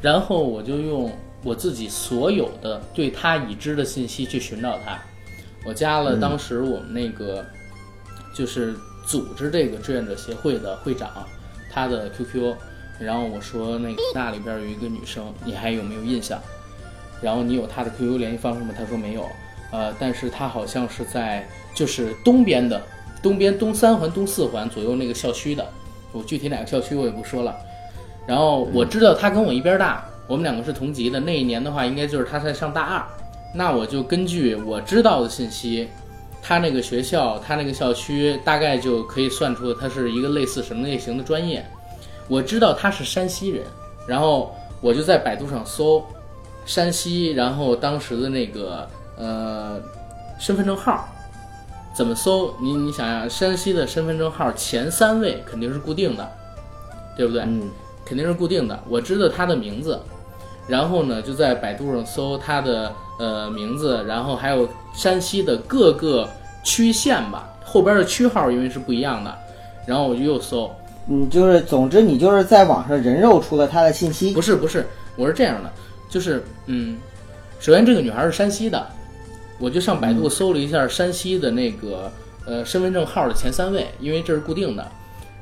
[0.00, 1.10] 然后我就用
[1.42, 4.96] 我自己所有的对他已知的信息去寻找他，
[5.68, 7.44] 我加了当时我们那个
[8.32, 11.10] 就是组织这个志愿者协会的会长
[11.70, 12.54] 他的 QQ，
[12.98, 16.40] 然后我说那个那里边有一个女生，你还有没有印象？
[17.20, 18.72] 然后你有她的 QQ 联系方式吗？
[18.74, 19.26] 他说没有，
[19.70, 22.80] 呃，但是她好像是在就是东边的
[23.22, 25.66] 东边东三环、东四环左右那个校区的，
[26.12, 27.54] 我具体哪个校区我也不说了。
[28.26, 31.20] 然后我知道她跟我一边大，我们两个是同级的。
[31.20, 33.04] 那一年的话，应该就是她在上大二。
[33.58, 35.88] 那我就根据我知道的信息，
[36.40, 41.66] 他那个学校，他那个校区，大概就可以算出他是一个类似什么类型的专业。
[42.28, 43.66] 我知道他是山西人，
[44.06, 46.06] 然后我就在百度上搜
[46.64, 49.82] 山西，然后当时的那个呃，
[50.38, 51.08] 身份证号
[51.92, 52.54] 怎么搜？
[52.60, 56.30] 你你想想，山西的身份证号前三位肯定是固定的，
[57.16, 57.42] 对不对？
[57.42, 57.68] 嗯
[58.06, 58.78] 肯定是固定的。
[58.88, 60.00] 我知道他的名字，
[60.68, 66.28] 然后呢就在百度上搜她的呃名字，然后还有山西的各个
[66.62, 69.34] 区县吧，后边的区号因为是不一样的，
[69.86, 70.70] 然后我就又搜，
[71.08, 74.32] 嗯，就是总之你就是在网上人肉出了她的信息。
[74.34, 75.72] 不，是不是，我是这样的，
[76.08, 76.98] 就是嗯，
[77.58, 78.86] 首先这个女孩是山西的，
[79.58, 82.12] 我就上百度搜了一下山西的那个
[82.46, 84.86] 呃身份证号的前三位，因为这是固定的，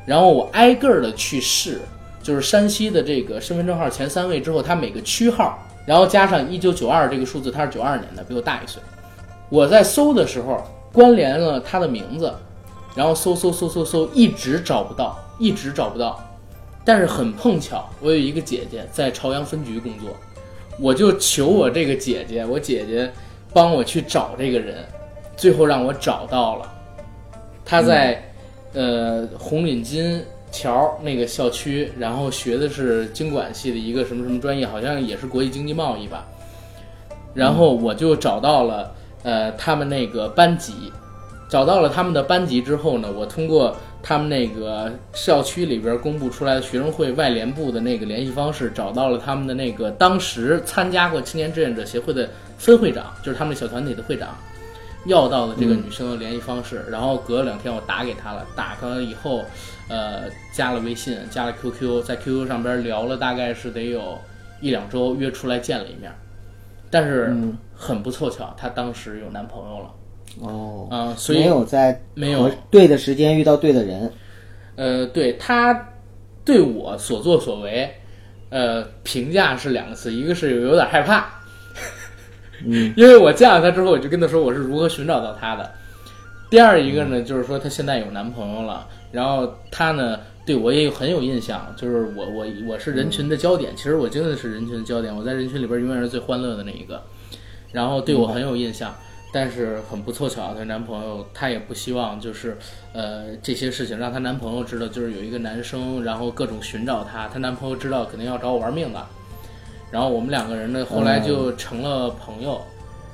[0.07, 1.81] 然后我挨个的去试，
[2.27, 8.83] 就是山西的这个身份证号前三位之后，它每个区号，然后加上一九九二这个数字，它是九二年的，比我大一岁。
[9.49, 10.61] 我在搜的时候
[10.93, 12.35] 关联了他的名字，
[12.97, 16.21] 然后搜搜搜搜搜，一直找不到，一直找不到。
[16.85, 20.11] 但是很碰巧，我有一个姐姐在朝阳分局工作，
[20.81, 23.09] 我就求我这个姐姐，我姐姐
[23.55, 24.85] 帮我去找这个人，
[25.37, 26.73] 最后让我找到了。
[27.65, 28.21] 她在、
[28.73, 30.21] 呃红领巾
[30.57, 36.25] 桥那个校区，然后学的是经管系的一个什么什么专业，好像也是国际经济贸易吧。
[37.35, 40.90] 然后我就找到了呃他们那个班级，
[41.51, 54.35] 找到了他们的班级之后呢，我通过他们那个校区里边公布出来的学生会外联部的那个联系方式，找到了他们的那个当时参加过青年志愿者协会的分会长，就是他们小团体的会长，
[55.07, 59.45] 要到了这个女生的联系方式，然后隔了两天我打给她了，打她了以后，
[59.88, 64.19] 呃，加了微信，加了 QQ，在 QQ 上边聊了大概是得有
[64.61, 66.12] 一两周，约出来见了一面，
[66.90, 69.90] 但是嗯很不凑巧，她当时有男朋友了。
[70.40, 74.12] 哦，啊、所以没有在没有对的时间遇到对的人，
[74.75, 75.88] 呃，对她
[76.45, 77.90] 对我所作所为，
[78.51, 81.36] 呃，评价是两个词，一个是有点害怕，
[82.64, 85.71] 嗯，因为我见了他之后，我就跟他说我是如何寻找到他的。
[86.49, 97.03] 第二一个呢，就是说她现在有男朋友了，然后她呢对我也有很有印象，就是我我我是人群的焦点，其实我真的是人群的焦点，我在人群里边永远是最欢乐的那一个，
[97.73, 98.95] 然后对我很有印象。
[99.33, 102.57] 但是很不凑巧，她男朋友她也不希望就是，
[102.95, 109.07] 呃，这些事情让她男朋友知道，就是有一个男生，然后各种寻找她，她男朋友知道肯定要找我玩命的。
[109.90, 112.61] 然后我们两个人呢，后来就成了朋友，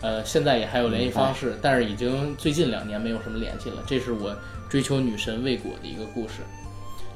[0.00, 3.76] 呃，现在也还有联系方式，但是已经最近两年没有什么联系了。
[3.86, 4.34] 这是我
[4.70, 6.40] 追求女神未果的一个故事。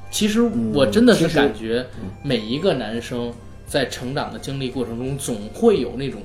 [0.09, 1.85] 其实我真的是感觉
[2.23, 3.33] 每一个男生
[3.65, 6.21] 在成长的经历过程中，总会有那种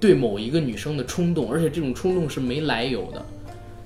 [0.00, 3.22] 对某一个女生的冲动，而且这种冲动是没来由的，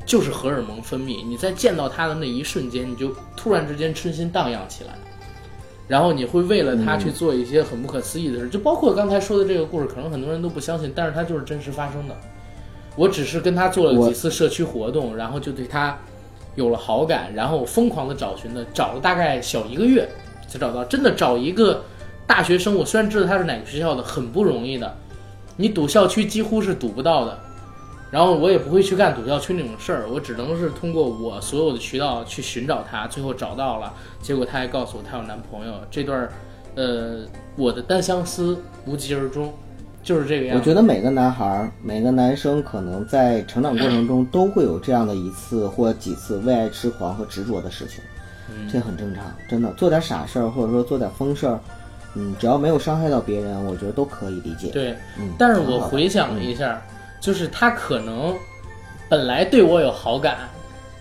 [0.06, 1.26] 就是荷尔蒙分泌。
[1.26, 4.94] 你在见到她的那一瞬间，你就突然之间春心荡漾起来，
[5.92, 12.16] 然后你会为了他去做一些很不可思议的事，就包括刚才说的这个故事，可能很多人都不相信，但是它就是真实发生的。
[12.96, 15.98] 我只是跟他做了几次社区活动，然后就对他
[16.54, 20.08] 有了好感，然后我疯狂的找寻的，找了大概小一个月
[20.48, 20.82] 才找到。
[20.86, 21.82] 真的找一个
[22.26, 24.96] 大学生，我虽然知道他是哪个学校的，很不容易的。
[25.58, 27.38] 你堵校区几乎是堵不到的，
[28.12, 35.72] 然后我也不会去干赌校区那种事儿，我只能是通过我所有的渠道去寻找她，最后找到了，结果她还告诉我她有男朋友。
[35.90, 36.32] 这段儿，
[36.74, 37.20] 呃，
[37.56, 39.50] 我的单相思无疾而终，
[40.02, 40.60] 就是这个样子。
[40.60, 48.04] 我觉得每个男孩儿、每个男生可能在成长过程中都会有这样的一次或几次为爱痴狂和执着的事情，
[48.50, 49.24] 嗯这很正常。
[49.48, 51.58] 真的，做点傻事儿或者说做点疯事儿，
[52.14, 54.68] 嗯，只要没有伤害到别人，我觉得都可以理解。
[54.68, 56.82] 对，嗯，但是我回想了一下，
[57.22, 58.36] 就是他可能
[59.08, 60.36] 本来对我有好感，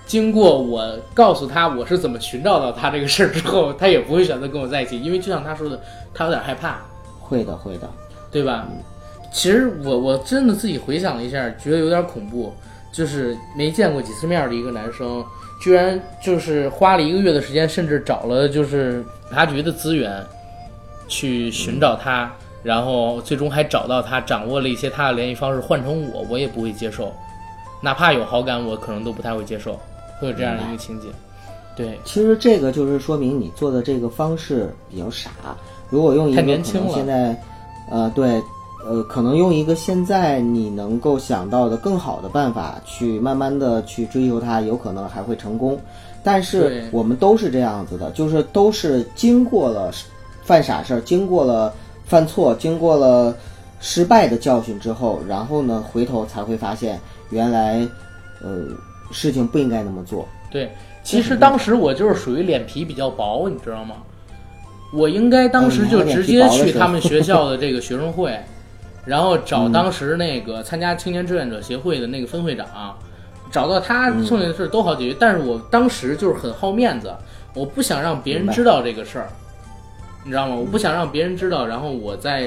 [0.06, 5.82] 经过我告诉他我是怎么寻找到他这个事儿之后，他也不会选择跟我在一起，因为就像他说的，
[6.14, 6.80] 他有点害怕，
[7.20, 7.90] 会的，会的。
[8.32, 8.66] 对吧？
[9.34, 12.54] 其实我我真的自己回想了一下，觉得有点恐怖，
[12.94, 15.22] 就是没见过几次面的一个男生，
[15.62, 20.24] 居然就是花了一个月的时间，甚至找了就是警察局的资源
[21.10, 27.12] 去寻找他，然后最终还找到他，掌握了一些他的联系方式，换成我，我也不会接受，
[27.82, 29.80] 哪怕有好感，我可能都不太会接受，
[30.19, 31.08] 会有这样的一个情节。
[31.76, 35.32] 对，其实这个就是说明你做的这个方式比较傻。
[35.89, 37.41] 如果用一个太年轻了可能现在，
[37.89, 38.41] 呃，对，
[38.86, 45.80] 呃，可能用一个现在你能够想到的更好的办法去慢慢的去追求他，有可能还会成功。
[46.24, 49.91] 但是我们都是这样子的，就是都是经过了
[50.43, 51.74] 犯傻事儿，经过了
[52.12, 53.34] 犯错，经过了
[53.80, 57.88] 失败的教训之后，然后呢，回头才会发现原来，
[58.43, 58.65] 呃，
[59.13, 60.28] 事情不应该那么做。
[60.52, 60.69] 对，
[61.06, 63.95] 其实当时我就是属于脸皮比较薄，你知道吗？
[64.93, 68.38] 我应该当时就直接去他们学校的这个学生会，
[69.06, 72.67] 然后找当时那个参加青年志愿者协会的那个分会长，
[73.50, 75.15] 找到他，嗯剩下的事儿都好解决。
[75.17, 77.10] 但是我当时就是很好面子，
[77.54, 79.30] 我不想让别人知道这个事儿，
[80.24, 80.56] 你知道吗？
[80.56, 82.42] 我不想让别人知道，然后我在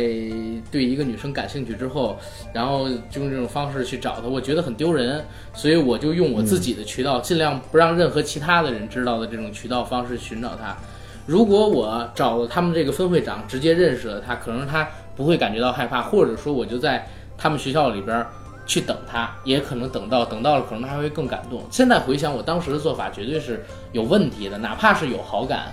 [0.71, 2.17] 对一个女生感兴趣之后，
[2.53, 10.77] 然后就用这种方式去找她，我觉得很丢人，所以我就用我自己的渠道，尽量不让任何其他的人知道的这种渠道方式寻找她。
[11.27, 17.05] 如果我找了他们这个分会长，直接认识了她，可能她不会感觉到害怕，或者说我就在
[17.37, 18.25] 他们学校里边
[18.67, 21.61] 去等她，也可能等到，等到了可能她会更感动。
[21.73, 25.73] 现在回想我当时的做法，绝对是有问题的，哪怕是有好感，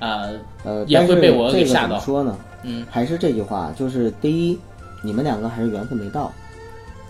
[0.00, 0.26] 啊、
[0.64, 2.36] 呃，也会被我这个给吓到说呢？
[2.64, 4.58] 嗯，还是这句话，就是第一，
[5.02, 6.32] 你们两个还是缘分没到，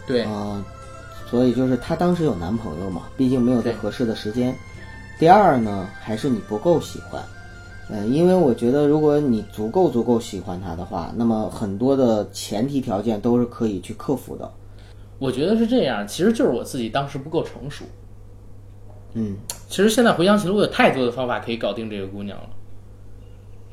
[0.06, 0.62] 对，啊、
[1.28, 4.54] 所以就是她当时有男朋友嘛，毕竟没有在合适的时间。
[5.18, 7.22] 第二呢，还是你不够喜欢，
[7.90, 14.50] 嗯、因为我觉得如果你足够足够喜欢她的话，那么很多的前提条件都是可以去克服的。
[15.18, 17.84] 我觉得是这样，其实就是我自己当时不够成熟。
[19.12, 19.36] 嗯，
[19.68, 22.48] 其实现在回想起来，我有太多的方法可以搞定这个姑娘了，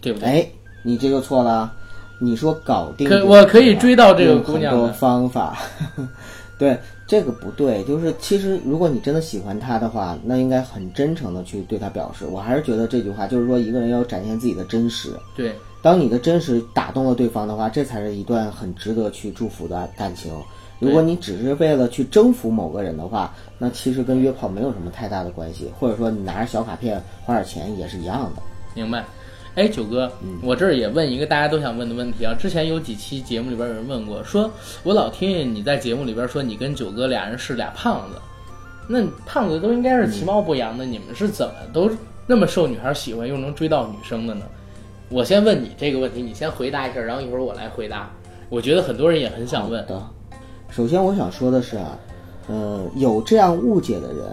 [0.01, 0.27] 对不对？
[0.27, 0.47] 哎，
[0.83, 1.73] 你这就错了，
[2.19, 5.57] 你说搞定可我可以追到这个姑娘的方法，
[6.57, 7.83] 对这个不对。
[7.83, 12.25] 就是其实如果你真的喜欢她的话，那应该很真诚的去对她表示。
[12.25, 15.11] 我还是觉得这句话就是说，一个人要展现自己的真实。
[15.35, 20.33] 对，当你的真实打动了对方的话，这才是一段很值得去祝福的感情。
[20.79, 28.41] 如果你只是为了去征服某个人的话，那其实跟约炮没有什么太大的关系，或者说你拿着小卡片花点钱也是一样的。
[28.75, 29.03] 明白。
[29.57, 32.31] 哎，九哥，嗯我这儿也问一个大家都想问的问题啊。
[32.37, 34.49] 之前有几期节目里边有人问过，说
[34.83, 38.21] 我老听见你在节目里边说你跟九哥俩人是俩胖子，
[38.87, 41.89] 那胖子都应该是其貌不扬的，你们是怎么都
[42.27, 44.45] 那么受女孩喜欢，又能追到女生的呢？
[45.09, 48.11] 我先问你这个问题，你先回答一下，然后一会儿我来回答。
[48.49, 49.83] 我觉得很多人也很想问
[50.69, 51.97] 首先我想说的是啊，
[52.47, 54.23] 呃，有这样误解的人，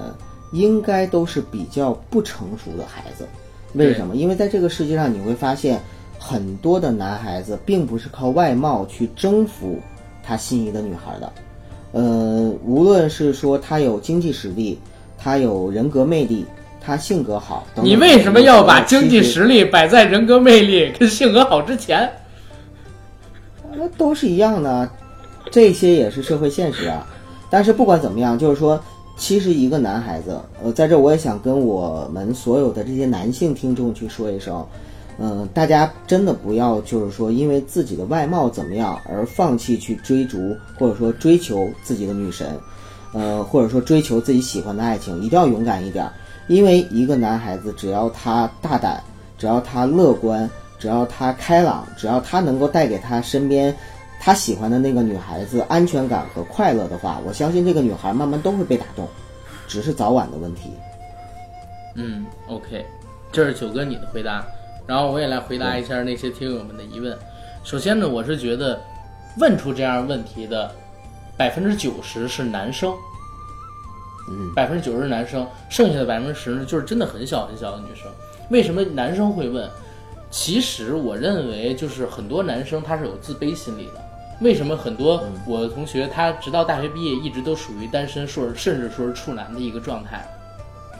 [0.52, 3.26] 应该都是比较不成熟的孩子。
[3.74, 4.16] 为什么？
[4.16, 5.80] 因为在这个世界上，你会发现
[6.18, 9.78] 很多的男孩子并不是靠外貌去征服
[10.22, 11.32] 他心仪的女孩的。
[11.92, 14.78] 呃，无论是说他有经济实力，
[15.18, 16.44] 他有人格魅力，
[16.80, 22.10] 他性格好，等等你为什么要把经济实实力摆在人格魅力跟性格好之前？
[23.76, 24.92] 那都是一样的啊，
[25.50, 27.06] 这些也是社会现实啊。
[27.50, 28.80] 但是不管怎么样，就是说，
[29.16, 34.66] 其实一个男孩子，呃，在这我也想跟我们所有的这些男性听众去说一声，
[35.18, 42.58] 嗯、大家真的不要就是说因为自己的外貌怎么样而放弃去追逐或者说追求自己的女神，
[43.12, 46.10] 呃，或者说追求自己喜欢的爱情，一定要勇敢一点。
[46.48, 49.02] 因为一个男孩子只要他大胆，
[49.38, 53.74] 只要他乐观，只要他开朗，只要他能够带给他身边
[54.24, 59.06] 他喜欢的那个女孩子安全感和快乐的话，我相信这个女孩慢慢都会被打动，
[59.68, 60.70] 只是早晚的问题。
[61.94, 62.86] 嗯，OK，
[63.30, 64.42] 这是九哥你的回答，
[64.86, 67.14] 然后我也来回答一下那些听友们的疑问。
[67.64, 68.80] 首先呢，我是觉得
[69.36, 70.74] 问出这样问题的
[71.36, 72.94] 百分之九十是男生，
[74.30, 78.10] 嗯，百分之九十是男生，剩下的百分之十呢，就是真的很小很小的女生。
[78.48, 79.68] 为什么男生会问？
[80.30, 84.02] 其实我认为，就是很多男生他是有自卑心理的。
[84.40, 90.26] 为什么很多我的同学他直到大学毕业一直都属于单身，说是甚至说是处男的一个状态？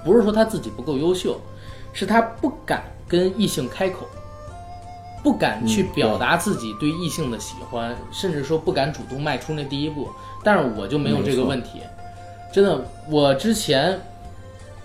[0.05, 1.41] 不是说他自己不够优秀，
[1.93, 4.07] 是他不敢跟异性开口，
[5.23, 10.09] 不敢去嗯表达自己对异性的喜欢，甚至说不敢主动迈出那第一步。
[10.43, 11.81] 但是我就没有这个问题，
[12.53, 13.99] 真的，我之前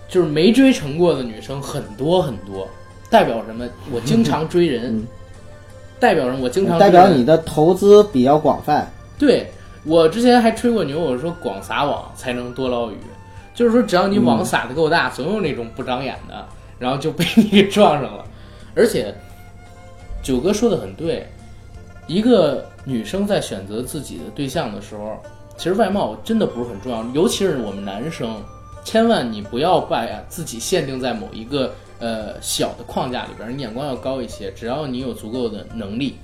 [0.08, 2.66] 就是没追成过的女生很多很多，
[3.10, 3.66] 代表什么？
[3.92, 5.06] 我经常追人，嗯
[6.00, 6.38] 代表什么？
[6.40, 8.90] 我经常代表你的投资比较广泛。
[9.18, 9.46] 对
[9.84, 12.96] 我之前还吹过牛，我说广撒网才能多捞鱼，
[13.54, 16.44] 就是说只要你网撒的够大，总有那种不长眼的，
[16.78, 18.24] 然后就被你给撞上了。
[18.74, 19.14] 而且
[20.22, 21.26] 九哥说的很对，
[22.06, 25.18] 一个女生在选择自己的对象的时候，
[25.56, 28.42] 其实外貌真的不是很重要，尤其是我们男生，
[28.84, 34.50] 千万你不要把自己限定在某一个呃小的框架里边，你眼光要高一些。
[34.52, 36.16] 只要你有足够的能力，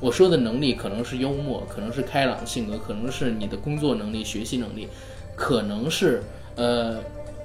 [0.00, 4.86] 我说的能力可能是幽默，可能是开朗性格，可能是你的工作能力、学习能力，
[5.34, 6.22] 可能是
[6.56, 6.98] 呃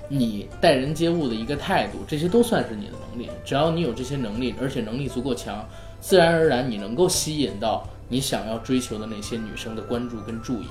[0.07, 3.29] 你待人接物的一个态度，这些都算是你的能力。
[3.45, 5.67] 只要你有这些能力，而且能力足够强，
[6.01, 10.67] 自然而然你能够吸引到你想要追求的那些女生的关注跟注意，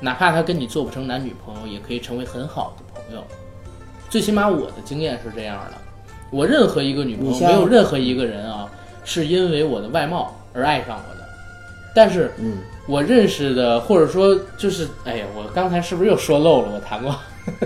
[0.00, 3.24] 哪怕她跟你做不成男女朋友，也可以成为很好的朋友。
[4.10, 5.78] 最起码我的经验是这样的，
[6.32, 8.68] 我任何一个女朋友，没有任何一个人啊，
[9.04, 11.28] 是因为我的外貌而爱上我的。
[11.94, 12.54] 但是，嗯，
[12.88, 16.72] 我认识的，或者说就是，哎呀，我刚才是不是又说漏了？
[16.74, 17.14] 我谈过，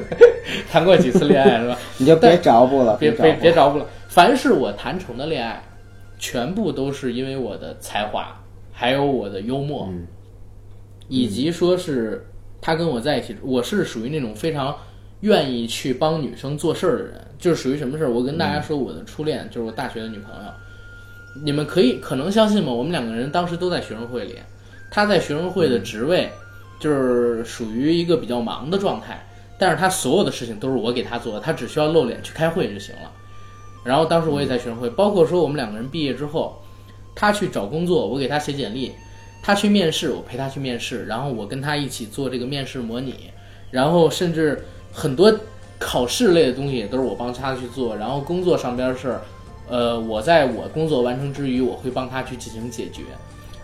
[0.68, 1.78] 谈过几次恋爱是吧？
[1.96, 3.86] 你就别找补了，别别别找补了。
[4.08, 5.62] 凡是我谈成的恋爱，
[6.18, 8.36] 全部都是因为我的才华，
[8.72, 10.06] 还有我的幽默，嗯
[11.08, 12.26] 以及说是
[12.60, 14.76] 他跟我在一起，我是属于那种非常
[15.20, 17.25] 愿意去帮女生做事儿的人。
[17.38, 18.10] 就是属于什么事儿？
[18.10, 20.50] 我跟大家说，我的初恋就是我大学的女朋友。
[21.44, 22.72] 你们可以可能相信吗？
[22.72, 24.36] 我们两个人当时都在学生会里，
[24.90, 26.30] 她在学生会的职位
[26.80, 29.26] 就是属于一个比较忙的状态，
[29.58, 33.12] 但是她所有的事情都是我给她做的，他只需要露脸去开会就行了。
[33.84, 36.62] 然后当时我也在学生会，包括说我们两个人毕业之后，
[37.14, 38.92] 她去找工作，我给她写简历；
[39.42, 43.30] 她去面试，我陪她去面试，然后我跟她一起做这个面试模拟，
[43.70, 45.38] 然后甚至很多
[45.78, 49.20] 考试类的东西也都是我帮他去做，然后工作上边的事儿，
[49.68, 53.02] 呃，我在我工作完成之余，我会帮他去进行解决，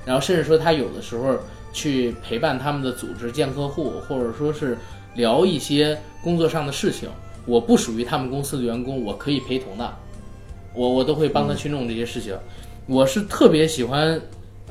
[0.05, 1.37] 然后甚至说他有的时候
[1.73, 4.77] 去陪伴他们的组织见客户，或者说是
[5.15, 7.09] 聊一些工作上的事情，
[7.47, 9.91] 我不属于他们公司的员工，我可以陪同的，
[10.75, 12.37] 我我都会帮他去弄这些事情。
[12.87, 14.21] 我是特别喜欢，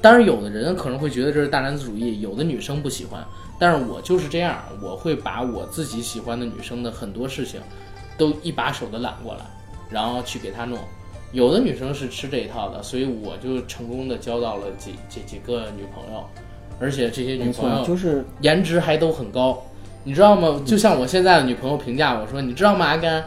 [0.01, 3.25] 当然有的人可能会觉得这是大男子主义，有的女生不喜欢，
[3.61, 7.61] 但是我就是这样，我会把我自己喜欢的女生的很多事情，
[8.17, 9.41] 都一把手的揽过来，
[9.87, 10.79] 然后去给她弄。
[11.31, 16.25] 有的女生是吃这一套的，所以我就成功的交到了几几几个女朋友，
[16.79, 19.63] 而且这些女朋友，就是颜值还都很高，
[20.03, 20.59] 你知道吗？
[20.65, 23.23] 就像我现在的女朋友评价我说，你知道吗，阿甘，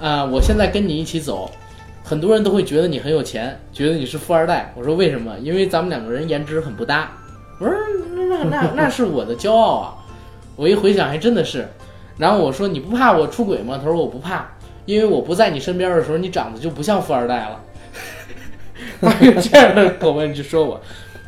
[0.00, 1.50] 啊、我现在跟你一起走，
[2.02, 4.72] 很多人都会觉得你很有钱，觉得你是富二代。
[4.74, 5.38] 我说为什么？
[5.40, 7.12] 因为咱们两个人颜值很不搭。
[7.58, 7.74] 我说
[8.14, 9.94] 那那那那是我的骄傲啊！
[10.56, 11.66] 我一回想还真的是。
[12.18, 13.78] 然后我说你不怕我出轨吗？
[13.78, 14.46] 他说我不怕，
[14.84, 17.60] 因为我不在你身边的时候，你长得就不像富二代了。
[19.00, 20.80] 他用这样的口吻去说我，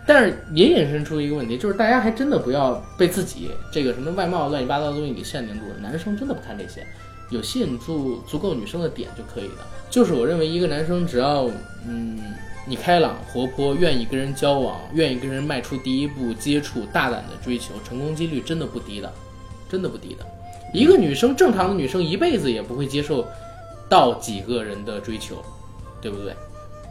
[0.06, 5.74] 但是也引申出一个问题，就是大家还真的不要被自己这个什么外貌乱七八糟的东西给限定住了。
[5.80, 6.86] 男生真的不看这些，
[7.30, 9.66] 有吸引住足够女生的点就可以了。
[9.88, 11.48] 就是我认为一个男生只要
[11.88, 12.18] 嗯
[12.66, 19.12] 你开朗活泼，愿意跟人交往，愿意跟人迈出第一步接触，大胆的追求，成功几率真的不低的，
[19.68, 20.24] 真的不低的。
[20.72, 23.26] 一个女生正常的女生一辈子也不会接受
[23.88, 25.36] 到几个人的追求，
[26.00, 26.34] 对不对？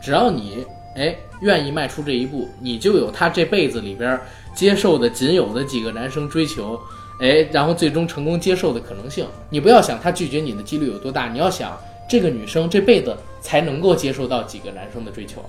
[0.01, 0.65] 只要你
[0.95, 4.19] 哎愿意迈出这一步，你就有她这辈子里边
[4.53, 6.79] 接受的仅有的几个男生追求，
[7.19, 9.25] 哎，然后最终成功接受的可能性。
[9.49, 11.75] 你不要想他拒绝你的几率有多大，你要想
[12.13, 15.43] 这个女生这辈子才能够接受到几个男生的追求，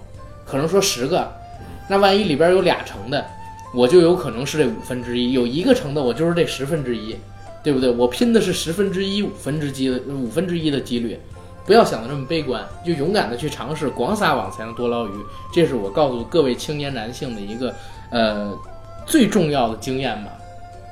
[0.46, 1.30] 可能说十个，
[1.90, 3.22] 那万一里边有俩成的，
[3.74, 7.14] 我就有可能是这五分之一；有一个成的，我就是这十分之一，
[7.62, 7.90] 对不对？
[7.90, 11.20] 我拼的是十分之一、五分之几的五分之一的几率。
[11.66, 15.10] 不要想的这么悲观，就勇敢的去尝试，广撒网才能多捞鱼。
[15.52, 17.74] 这是我告诉各位青年男性的一个
[18.08, 18.58] 呃
[19.04, 20.32] 最重要的经验吧，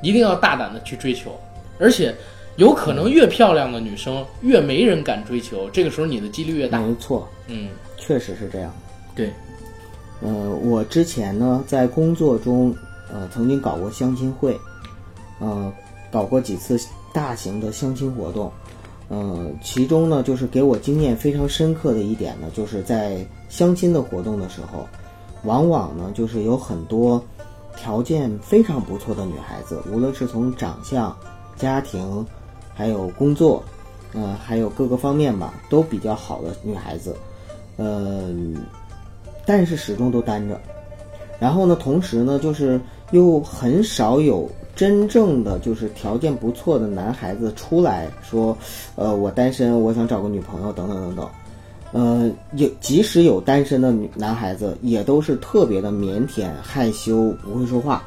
[0.02, 1.34] 一定要大胆的去追求，
[1.80, 2.14] 而且
[2.56, 6.80] 有可能越漂亮的女生越没人敢追求，这个时候你的几率越大。
[6.80, 8.72] 没错，嗯，确实是这样。
[9.14, 9.32] 对，
[10.20, 12.74] 呃，我之前呢在工作中，
[13.12, 14.58] 呃，曾经搞过相亲会，
[15.38, 15.72] 呃，
[16.10, 16.78] 搞过几次
[17.12, 18.52] 大型的相亲活动，
[19.08, 24.86] 呃，其中呢就是给我经验非常深刻的一点呢，就是在相亲的活动的时候，
[25.44, 27.22] 往往呢就是有很多
[27.76, 31.14] 条件非常不错的女孩子，无论是从长相、
[31.56, 32.24] 家庭，
[32.74, 33.62] 还有工作，
[34.14, 37.16] 呃，还有各个方面吧，都比较好的女孩子，
[37.76, 38.34] 呃。
[39.44, 40.56] 但是始终都单着。
[41.40, 48.56] 然后呢，同时呢，就是又很少有真正的就是条件不错的男孩子出来说，
[48.94, 51.28] 呃，我单身，我想找个女朋友，等等等等。
[51.90, 58.04] 呃，有即使有单身的女男孩子，也都是特别的腼腆、害羞，不会说话。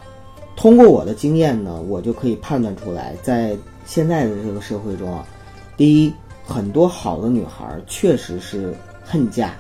[0.56, 5.26] 通过我的经验呢，我就可以判断出来，在现在的这个社会中啊，
[5.78, 6.14] 第一，
[6.44, 8.74] 很多好的女孩确实是
[9.04, 9.52] 恨嫁，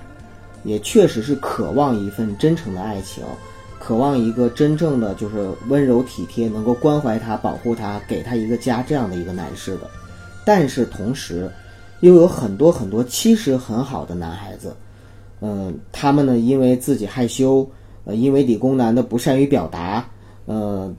[0.63, 3.23] 也确实是渴望一份真诚的爱情，
[3.79, 9.89] 渴望一个真正的就是温柔体贴，能够关怀她、保护她、给她一个家这样的一个男士的。
[10.43, 11.49] 但是同时，
[12.01, 14.75] 又有很多很多其实很好的男孩子，
[15.41, 17.67] 嗯、他们呢因为自己害羞，
[18.03, 20.07] 呃，因为理工男的不善于表达，
[20.45, 20.93] 呃，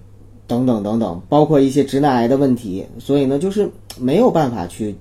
[0.47, 3.69] 等等等等，包括一些直男癌的问题，所以呢，就是
[3.99, 4.95] 没有办法去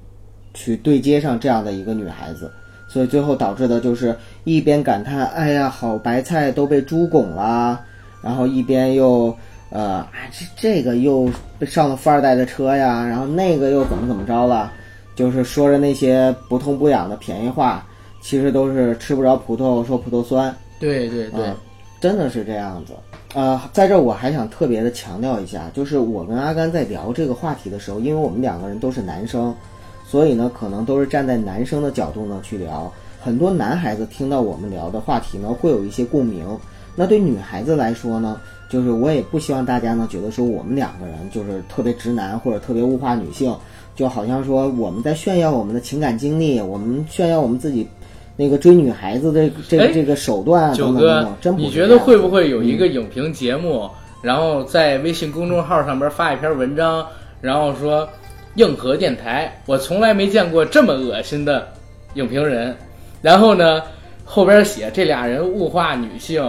[0.54, 2.52] 去对接上这样的一个女孩子。
[2.88, 7.82] 所以最后导致的就是一边感叹“哎呀，好白菜都被猪拱了”，
[8.24, 9.36] 然后一边又
[9.70, 11.30] 呃，啊这这个又
[11.62, 14.72] 上了富二代的车呀，然后那个又怎么怎么着了，
[15.16, 17.86] 就是说着那些不痛不痒的便宜话，
[18.22, 21.56] 其实都是吃不着葡萄说葡萄酸，对对对，嗯
[22.00, 22.94] 真的是这样子。
[23.36, 29.54] 呃，在这儿我还想特别的强调一下，就是我跟阿甘在聊这个话题的时候，因为我们两个人都是男生，
[30.08, 32.90] 所以呢，可能都是站在男生的角度呢去聊。
[33.22, 36.48] 很多男孩子听到我们聊的话题呢，会有一些共鸣。
[36.96, 43.54] 那对女孩子来说呢，就是我也不希望大家呢觉得说我们两个人就是特别直男或者特别物化女性，
[43.98, 47.86] 就好像说我们在炫耀我们的情感经历，我们炫耀我们自己
[48.38, 51.38] 那个追女孩子的这哎个这个手段啊九哥等等等等。
[51.42, 53.90] 真，不你觉得会不会有一个影评节目，
[54.22, 57.06] 然后在微信公众号上边发一篇文章，
[57.40, 58.08] 然后说
[58.56, 61.68] 硬核电台，我从来没见过这么恶心的
[62.16, 62.76] 影评人，
[63.22, 63.82] 然后呢
[64.26, 66.44] 后边写这俩人物化女性，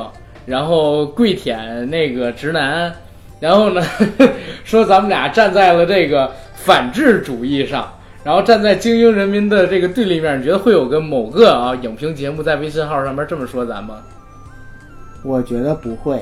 [0.44, 2.92] 然后跪舔那个直男，
[3.38, 3.80] 然后呢
[4.64, 7.92] 说咱们俩站在了这个反智主义上。
[8.26, 13.98] 然后站在精英人民的这个对立面，你觉得会有个某个啊影评节目在微信号上面这么说咱吗？
[15.22, 16.20] 我觉得不会，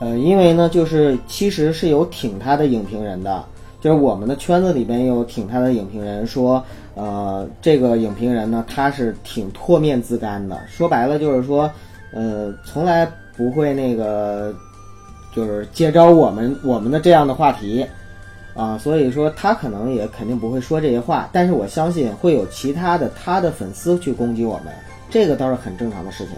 [0.00, 3.44] 呃，因为呢，就是其实是有挺他的影评人的，
[3.78, 6.64] 就是我们的圈子里边有挺他的影评人说，
[6.94, 11.70] 呃，这个影评人呢，他是挺唾面自干的，说白了就是说，
[12.14, 14.50] 呃，从来不会那个，
[15.36, 17.86] 就是接招我们我们的这样的话题。
[18.54, 24.72] 啊，所以说他可能也肯定不会说这些话，但是我相信会有其他的他的粉丝去攻击我们，
[25.10, 26.36] 这个倒是很正常的事情。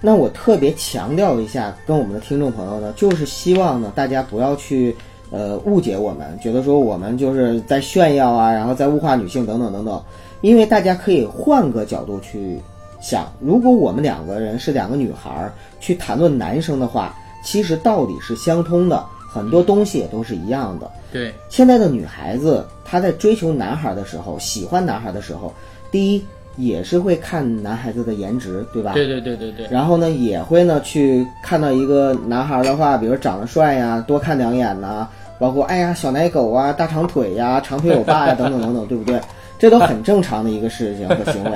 [0.00, 4.96] 那我特别强调一下，跟我们的听众朋友呢，就是希望呢，大家不要去
[5.30, 10.02] 呃误解我们，觉得说我们就是在炫耀啊，然后在物化女性等等等等。
[10.40, 12.58] 因为大家可以换个角度去
[12.98, 20.90] 想，如果我们两个人是两个女孩去谈论男生的话，其实道理是相通的，很多东西也都是一样的。
[21.12, 25.52] 对，现在的女孩子，她在追求男孩的时候，喜欢男孩的时候，
[25.90, 26.24] 第一
[26.56, 28.92] 也是会看男孩子的颜值，对吧？
[28.94, 35.08] 对对对对对，然后呢，也会呢去看到一个男孩的话，比如长得帅呀，多看两眼呐、
[35.38, 39.20] 包括哎呀小奶狗啊、大长腿呀、长腿欧巴呀等等等等，对不对？
[39.58, 41.50] 这都很正常的一个事情和行为。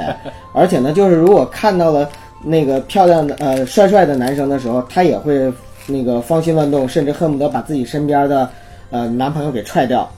[0.53, 2.09] 而且呢，就是如果看到了
[2.43, 5.51] 那个漂亮的呃帅帅的男生的时候，他也会
[5.87, 8.49] 那个芳心乱动，甚至恨不得把自己身边的
[8.91, 10.11] 呃男朋友给踹掉。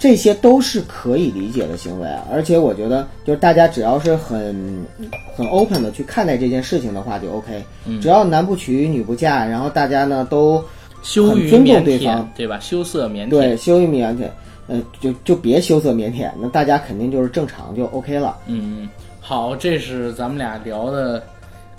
[0.00, 4.86] 这些都是可以理解的行为，而且我觉得，就是大家只要是很
[5.34, 7.60] 很 open 的去看待这件事情的话，就 OK。
[8.00, 10.62] 只要男不娶女不嫁，然后大家呢都
[11.02, 12.60] 羞于很尊重对方，对吧？
[12.60, 14.28] 羞涩腼腆，对羞于腼腆，
[14.68, 18.38] 呃，就就别羞涩腼腆，那大家肯定就是正常就 OK 了。
[18.46, 18.88] 嗯，嗯，
[19.20, 21.20] 好，这是咱们俩聊的，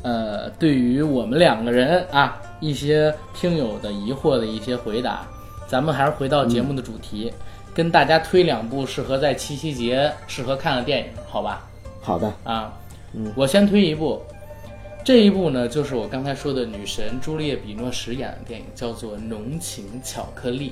[0.01, 5.25] 呃，对于我们两个人啊一些听友的疑惑的一些回答。
[5.67, 7.31] 咱们还是回到节目的主题，
[7.75, 11.67] 跟大家推两部适合在七夕节适合看的电影，好吧？
[12.01, 12.73] 好的，啊，
[13.13, 14.19] 嗯我先推一部，
[15.03, 20.69] 这一部呢就是我刚才说的女神朱丽叶·比诺什演的电影，叫做《浓情巧克力》，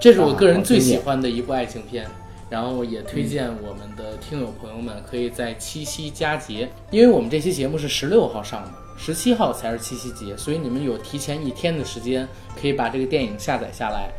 [0.00, 2.06] 这是我个人最喜欢的一部爱情片。
[2.50, 12.28] 然后也推荐我们的听友朋友们可以在七夕佳节，因为我们这期节目是十六号上的，十七号才是七夕节，所以你们有提前一天的时间，
[12.60, 14.10] 可以把这个电影下载下来，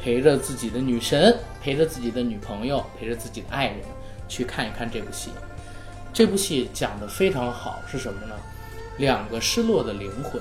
[0.00, 3.78] 陪着自己的女神，陪着自己的女朋友，陪着自己的爱人
[4.28, 5.30] 去看一看这部戏。
[6.12, 8.34] 这部戏讲的非常好，是什么呢？
[8.98, 10.40] 两个失落的灵魂，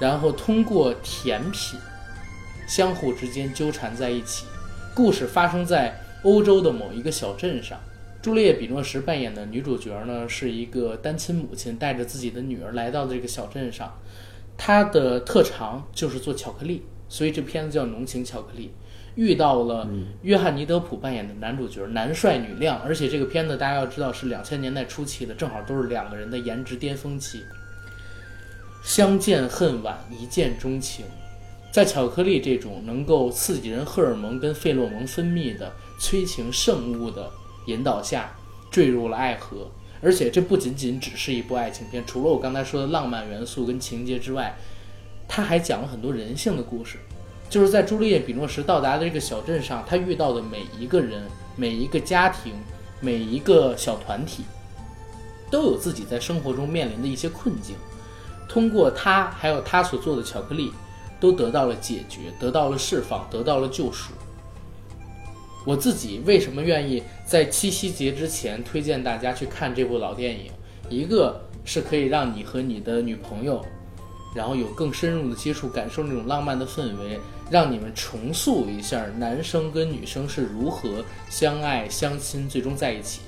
[0.00, 1.78] 然后通过甜品，
[2.66, 4.46] 相互之间纠缠在一起。
[4.94, 7.78] 故事发生在欧洲的某一个小镇上。
[8.20, 13.92] 朱丽叶·比诺什扮演的女主角呢，是一个单亲母亲，带着自己的女儿来到这个小镇上。
[14.56, 18.66] 她的特长就是做巧克力，所以这片子叫《浓情巧克力》。
[19.14, 19.86] 遇到了
[20.22, 27.42] 约翰尼·德普扮演的男主角，男帅女靓，而且这个片子大家要知道是两千年代初期的，正好都是两个人的颜值巅峰期。
[28.82, 31.04] 相见恨晚，一见钟情。
[31.70, 37.30] 在巧克力这种能够刺激人荷尔蒙跟费洛蒙分泌的催情圣物的
[37.66, 38.34] 引导下，
[38.72, 39.70] 坠入了爱河。
[40.02, 44.52] 而且这不仅仅只是一部爱情片，除了我刚才说的浪漫元素跟情节之外，
[45.28, 46.98] 它还讲了很多人性的故事。
[47.48, 51.22] 就是在朱丽叶·比诺什到达的这个小镇上，他遇到的每一个人、
[51.54, 52.52] 每一个家庭、
[52.98, 54.42] 每一个小团体，
[55.52, 57.76] 都有自己在生活中面临的一些困境。
[58.48, 60.72] 通过他还有他所做的巧克力，
[61.20, 64.12] 都得到了解决，得到了释放，得到了救赎。
[65.64, 70.50] 我自己为什么愿意在七夕节之前推荐大家去看这部老电影？
[70.88, 73.64] 一个是可以让你和你的女朋友，
[74.34, 83.20] 然后有更深入的接触，感受那种浪漫的氛围，让你们重塑一下男生跟女生是如何相爱相亲，最终在一起。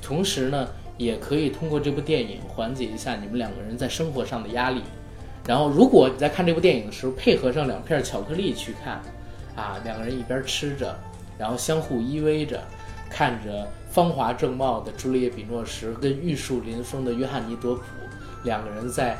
[0.00, 4.80] 同时呢，也可以通过这部电影缓解一下你们两个人在生活上的压力，
[5.46, 9.02] 然后如果你在看这部电影的时候，配合上两片巧克力去看，
[9.54, 10.98] 啊，两个人一边吃着，
[11.38, 12.62] 然后相互依偎着，
[13.10, 17.82] 看着芳华正茂的朱丽叶·比诺什跟玉树临风的约翰尼·德普
[18.44, 19.16] 两个人在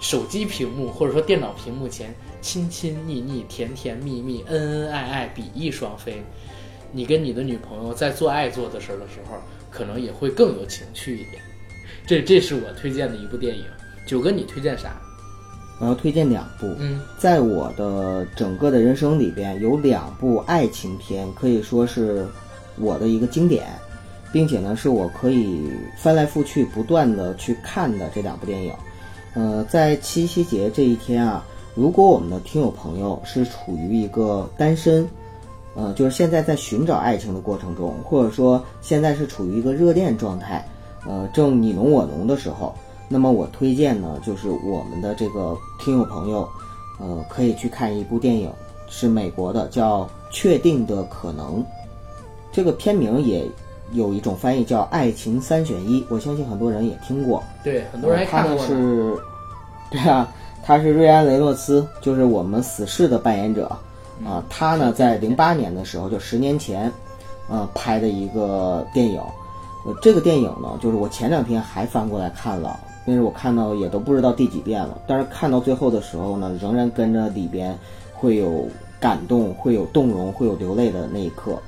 [0.00, 6.22] 手机屏幕或者说电脑屏幕前亲亲腻腻、甜甜蜜蜜、恩恩爱爱、比翼双飞。
[6.92, 9.36] 你跟你的女朋友在做爱做的事儿的时候，
[9.70, 11.42] 可能也会更有情趣一点。
[12.06, 13.64] 这这是我推荐的一部电影。
[14.06, 15.00] 九哥，你推荐啥？
[15.78, 22.26] 我要推荐两部，嗯，在我的整个的人生里边，有两部爱情片可以说是
[22.78, 23.66] 我的一个经典，
[24.32, 28.72] 并且呢，是我可以翻来覆去不断的去看的这两部电影。
[29.34, 35.06] 呃，在七夕节这一天啊，如果我们的听友朋友是处于一个单身，
[35.74, 40.66] 呃，就是现在在寻找爱情的过程中，或者说现在是处于一个热恋状态，
[41.06, 42.74] 呃，正你侬我侬的时候。
[43.08, 46.48] 那么我推荐呢，就是我们的这个听友朋友，
[46.98, 48.50] 呃，可以去看一部电影，
[48.88, 51.60] 是美国的，叫《确定的可能》。
[52.52, 53.46] 这个片名也
[53.92, 57.42] 有一种翻译叫“爱情三选一”，我相信很多人也听过。
[57.62, 58.66] 对，很多人看过呢。
[58.66, 59.16] 是，
[59.90, 60.28] 对啊，
[60.64, 63.70] 他是瑞安·雷诺兹，就是我们死侍的扮演者
[64.24, 64.42] 啊。
[64.48, 66.90] 他呢在零八年的时候，就十年前，
[67.48, 69.20] 呃，拍的一个电影。
[69.84, 75.00] 呃，这个电影呢，就是我前两天还翻过来看了，因为我看到也都不知道第几遍了。
[75.06, 77.76] 但是看到最后的时候呢，仍然跟着里边
[78.12, 78.68] 会有
[79.00, 81.58] 感动，会有动容，会有流泪的那一刻。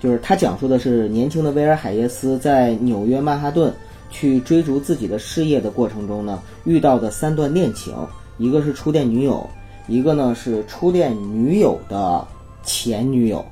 [0.00, 3.72] 就是他讲述的是年轻的威尔海耶斯在纽约曼哈顿
[4.10, 7.94] 去追逐自己的事业的过程中呢，遇到的三段恋情，
[8.36, 9.48] 一个是初恋女友，
[9.88, 12.22] 一个呢是初恋女友的
[12.62, 13.44] 前女友，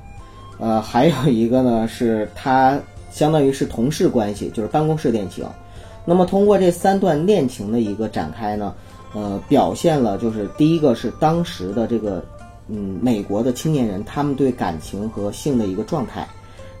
[0.59, 2.79] 呃，还有一个呢是他
[3.09, 5.43] 相当于是同事关系，就是办公室恋情。
[6.05, 8.73] 那么通过这三段恋情的一个展开呢，
[9.13, 12.23] 呃，表现了就是第一个是当时的这个
[12.67, 16.27] 嗯美国的青年人他们对感情和性的一个状态。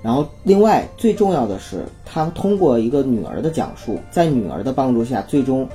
[0.01, 5.65] 然后，另外最重要的是，他通过一个女儿的讲述，在女儿的帮助下，最终，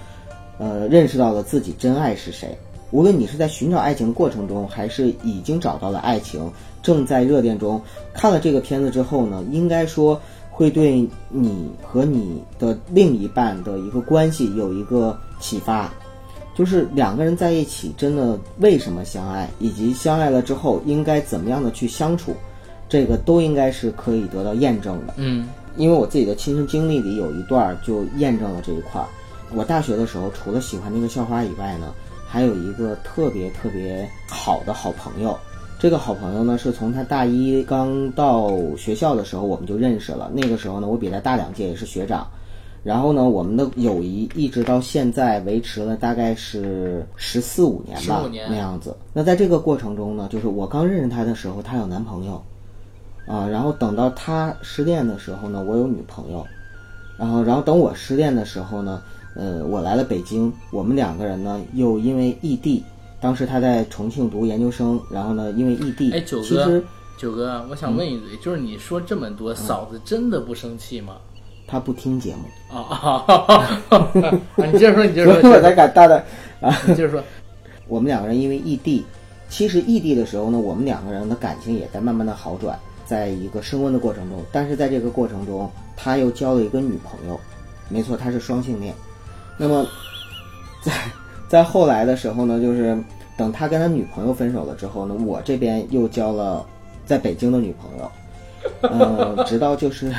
[0.58, 2.54] 呃，认识到了自己真爱是谁。
[2.90, 7.80] 无论你是在寻找爱情过程中，还是已经找到了爱情，正在热恋中，
[8.12, 10.20] 看了这个片子之后呢，应该说
[10.58, 15.88] 会对你和你的另一半的一个关系有一个启发。
[16.52, 22.34] 就是两个人在一起，真的为什么相爱，以及相爱了之后应该怎么样的去相处。
[22.88, 25.14] 这个都应该是可以得到验证的。
[25.18, 25.46] 嗯
[25.76, 29.06] 因为我自己的亲身经历里有一段儿就验证了这一块儿。
[29.54, 31.94] 我大学的时候，除了喜欢那个校花以外呢，
[32.26, 35.38] 还有一个特别特别好的好朋友。
[35.78, 40.28] 这个好朋友呢，是从他大一刚到学校的时候我们就认识了。
[40.34, 42.26] 那个时候呢，我比他大两届，也是学长。
[42.82, 48.96] 然后呢，我们的友谊一直到现在维持了大概是十四五年吧年那样子。
[49.12, 52.42] 那在这个过程中呢，就是我刚认识他的时候，他有男朋友。
[53.28, 56.44] 啊，然后等到他失恋的时候呢，我有女朋友，
[57.18, 59.02] 然后然后等我失恋的时候呢，
[59.36, 62.82] 呃，我来了北京，我们两个人呢又因为异地，
[63.20, 66.84] 当时他在重庆读研究生，然后呢因为异地，哎九哥其实
[67.16, 71.16] 九哥，我想问一嘴，就是你说这么多，嫂子真的不生气吗？
[71.66, 73.46] 他不听节目，啊啊！
[73.90, 74.10] 啊
[74.56, 76.24] 你接着说，你接着说，我才敢大胆
[76.62, 76.74] 啊。
[76.86, 77.22] 你接着说。
[77.88, 79.04] 我们两个人因为异地，
[79.50, 84.42] 其实异地的时候呢，我们两个人的感情也在慢慢的好转，在一个升温的过程中。
[84.50, 87.38] 但是在这个过程中，他又交了一个女朋友，
[87.90, 88.94] 没错，他是双性恋。
[89.58, 89.86] 那么，
[90.82, 90.92] 在
[91.48, 92.96] 在后来的时候呢，就是
[93.36, 96.64] 等他跟他女朋友分手了之后呢，我这边又交了
[97.06, 98.10] 在北京的女朋友。
[98.82, 100.12] 嗯、 直到就是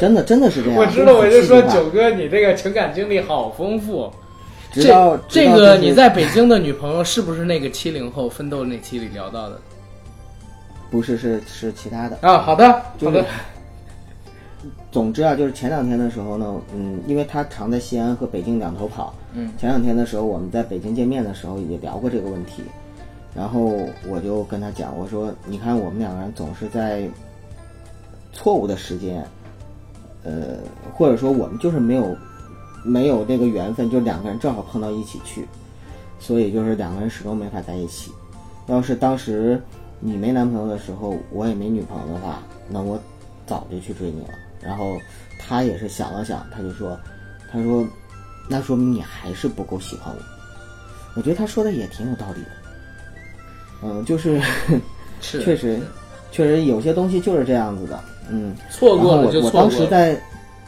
[0.00, 0.78] 真的真的是这样。
[0.78, 4.10] 我知道，我就说九哥，你这个情感经历好丰富。
[4.72, 9.60] 直到这这个你在北京的女朋友是不是那个七零后奋斗那期里聊到的
[10.90, 12.18] 不是是是其他的。
[12.22, 12.38] 啊？
[12.38, 13.28] 好的，就是好的，
[14.94, 22.62] 总之啊，就是前两天的时候呢，嗯，因为他常在西安和北京两头跑，嗯，前两天的时候我们在北京见面的时候也聊过这个问题，
[23.34, 23.72] 然后
[24.08, 27.10] 我就跟他讲，我说，你看我们两个人总是在
[28.32, 29.26] 错误的时间，
[30.22, 30.58] 呃，
[30.94, 32.16] 或者说我们就是没有
[32.84, 35.44] 没有那个缘分，就两个人正好碰到一起去，
[36.20, 38.12] 所以就是两个人始终没法在一起。
[38.68, 39.60] 要是当时
[39.98, 42.96] 你没男朋友的时候，我也没女朋友的话，那我
[43.44, 44.28] 早就去追你了。
[44.64, 44.98] 然后
[45.38, 46.98] 他也是想了想，他就说
[47.52, 47.86] ：“他说，
[48.48, 50.20] 那说明你还是不够喜欢我。”
[51.14, 52.48] 我觉得他说的也挺有道理的。
[53.82, 54.40] 嗯，就是
[55.20, 55.78] 是 确实，
[56.32, 58.00] 确实有些东西就是这样子的。
[58.30, 59.68] 嗯，错过了就错过了。
[59.68, 60.18] 当时在，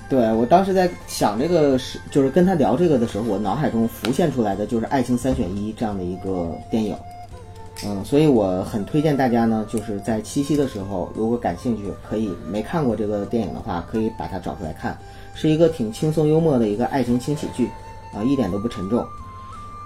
[0.09, 6.95] 对我当时在想这个是，就是跟他聊这个的时候，我脑海中浮现出来的就是《爱情三选一》这样的一个电影。
[7.85, 14.97] 嗯，所以我很推荐大家呢，就是在七夕的时候，如果感兴趣，可以没看过这个电影的话，可以把它找出来看，
[15.35, 17.69] 是一个挺轻松幽默的一个爱情轻喜剧，
[18.15, 19.05] 啊，一点都不沉重。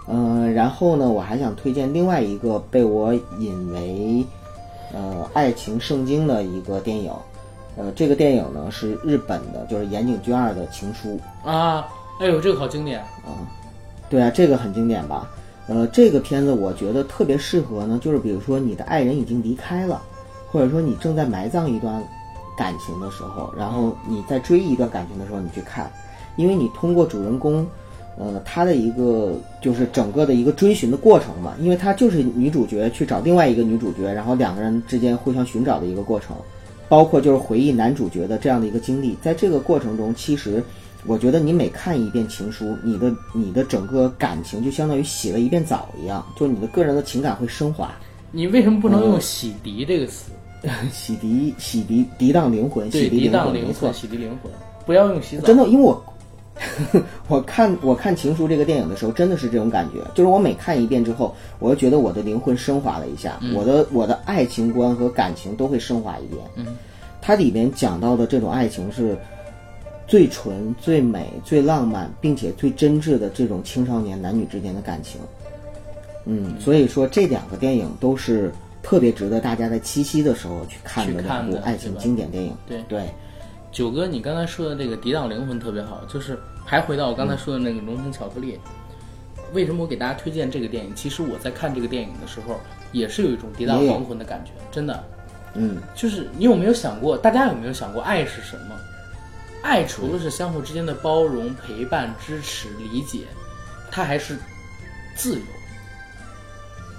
[0.07, 4.25] 嗯，然后呢，我还想推荐另外一个被我引为
[4.93, 7.13] 呃爱情圣经的一个电影，
[7.77, 11.19] 呃，这个电影呢是日本的，就是岩井俊二的《情书》。
[11.49, 11.89] 啊，
[12.21, 13.35] 哎呦，这个好经典啊，
[14.09, 15.29] 对啊，这个很经典吧？
[15.71, 20.03] 呃，这个片子我觉得特别适合呢，就是比如说你的爱人已经离开了，
[20.51, 22.03] 或者说你正在埋葬一段
[22.59, 25.89] 感情的时候，然后你在追忆一段感情的时候，你去看，
[26.35, 27.65] 因为你通过主人公，
[28.19, 36.35] 呃，他的一个就是整个的一个追寻的过程嘛，因为他就是女主角去找另外一个女主角，然后两个人之间互相寻找的一个过程，
[36.89, 40.61] 包括就是回忆男主角的这样的一个经历，在这个过程中，其实。
[41.07, 47.91] 我觉得你每看一遍情书，你的你的整个感情就相当于洗了一遍澡一样，就你的个人的情感会升华。
[48.31, 50.31] 你为什么不能用洗涤这个词？
[50.93, 53.95] 洗涤洗涤涤荡灵魂，洗，涤涤灵魂，荡灵没错魂，。
[53.95, 54.53] 洗涤灵魂，
[54.85, 55.47] 不要用洗澡。
[55.47, 56.05] 真的，因为我
[57.29, 66.39] 我 看我看《情书》这个电影的时候，真的是这种感觉，就是我每看一遍之后，我就觉得我的灵魂升华了一下，我的我的爱情观和感情都会升华一遍。
[66.57, 66.77] 嗯，
[67.23, 69.17] 它里面讲到的这种爱情是
[70.11, 75.21] 最纯、最美、最浪漫，并且最真挚的这种青少年男女之间的感情。
[76.25, 78.53] 嗯，所以说这两个电影都是
[78.83, 82.53] 特别值得大家在七夕的时候去看的去部爱情经典电影。
[82.67, 83.05] 对对，
[83.71, 88.59] 九哥，你刚才说的这个抵挡灵魂特别好，就是还回到我刚才说的那个浓情巧克力。
[89.53, 90.93] 为什么我给大家推荐这个电影？
[90.93, 92.59] 其实我在看这个电影的时候，
[92.91, 95.05] 也是有一种涤荡也有灵魂的感觉，真的。
[95.55, 98.75] 嗯，就是你有没有想过，大家有没有想过，爱是什么？
[99.63, 103.25] 爱除了是相互之间的包容、陪伴、支持、理解，
[103.91, 104.37] 它还是
[105.15, 105.45] 自由。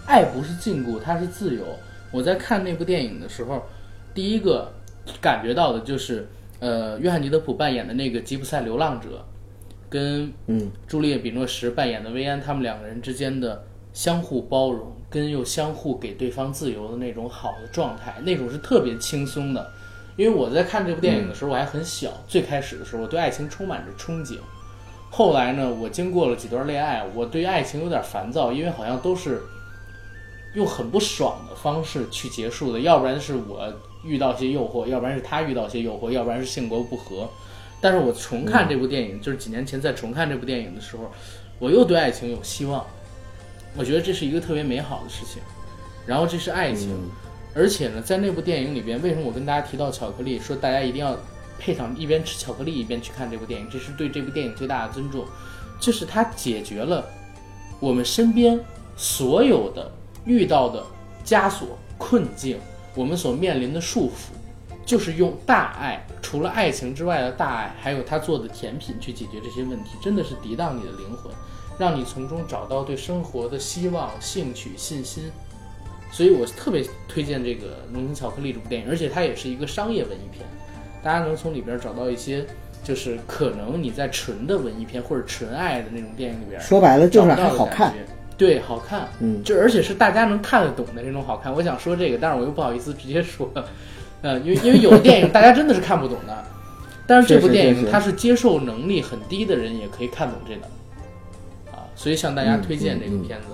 [0.05, 1.65] 爱不是禁锢，它是自由。
[2.11, 3.63] 我在看那部电影的时候，
[4.13, 4.71] 第一个
[5.19, 6.27] 感觉到的就是，
[6.59, 9.25] 呃，约翰尼德普扮演的那个吉普赛流浪者，
[9.89, 19.71] 跟嗯朱丽叶·比诺什扮演的薇安，他们两个人之间的相互包容，跟又相互给对方自由的那种好的状态，那种是特别轻松的。
[20.17, 24.37] 因为我在看这部电影的时候，我还很小，最开始的时候，我对爱情充满着憧憬。
[25.09, 29.41] 后来呢，我经过了几段恋爱，我对爱情有点烦躁，因为好像都是
[30.53, 37.29] 用很不爽的方式去结束的，要不然是我遇到些诱惑，要不然是他遇到些诱惑，要不然是性格不合。
[37.81, 41.11] 但是我重看这部电影，就是几年前在重看这部电影的时候，
[41.59, 42.85] 我又对爱情有希望。
[43.75, 45.41] 我觉得这是一个特别美好的事情。
[46.05, 46.89] 然后这是爱情，
[47.53, 51.17] 而且呢，在那部电影里边，为什么我跟大家提到巧克力，说大家一定要
[51.59, 55.25] 配上一边吃巧克力一边去看这部电影，这是对这部电影最大的尊重。
[55.79, 57.05] 就是它解决了
[57.79, 58.59] 我们身边
[58.95, 59.91] 所有的
[60.25, 60.85] 遇到的
[61.25, 62.57] 枷锁、困境，
[62.95, 64.31] 我们所面临的束缚，
[64.85, 71.33] 就是用大爱，除了爱情之外的大爱，还有他做的甜品去解决这些问题，真的是涤荡你的灵魂，
[71.77, 75.31] 让你从中找到对生活的希望、兴趣、信心。
[76.11, 80.45] 所以我特别推荐这个《浓情巧克力》这部电影，而且它也是一个商业文艺片，
[81.01, 82.45] 大家能从里边找到一些，
[82.83, 87.93] 就是可能你在纯的文艺片或者纯爱的那种电影里边，说白了就是还好看。
[88.37, 91.53] 对，好看，嗯就而且是大家能看得懂的那种好看。
[91.53, 93.47] 我想说这个，但是我又不好意思直接说，
[94.23, 96.43] 呃，因为因为有的电影大家真的是看不懂的，
[97.05, 100.65] 但是这部电影它是接受能力很低的人也可以看懂这个，
[101.71, 103.47] 啊，所以向大家推荐这个片子。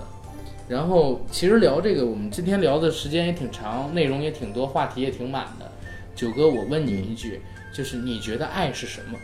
[0.67, 5.71] 然后其实聊这个，我们今天聊的时间也挺长，内容也挺多，话题也挺满的。
[6.15, 7.39] 九哥，我问你一句，
[7.73, 9.17] 就是你觉得爱是什么？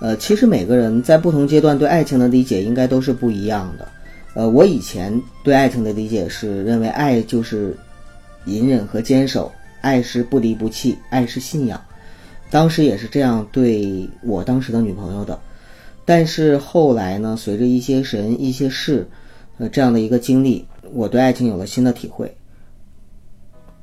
[0.00, 3.86] 呃，其实每个人在不同阶段对爱情的理解应该都是不一样的。
[4.32, 7.76] 呃，我以前对爱情的理解是认为爱就是
[8.46, 11.78] 隐忍和坚守，爱是不离不弃，爱是信仰。
[12.48, 15.38] 当时也是这样对我当时的女朋友的。
[16.06, 19.06] 但是后来呢，随着一些人、一些事，
[19.60, 22.34] 呃，这样的一个经历，我对爱情有了新的体会。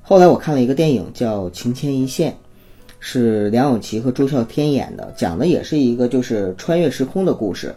[0.01, 2.31] 后来我看了一个电影叫《情牵一线》，
[2.99, 7.75] 是梁咏琪和朱孝天演的，讲的也是一个就是穿越时空的故事。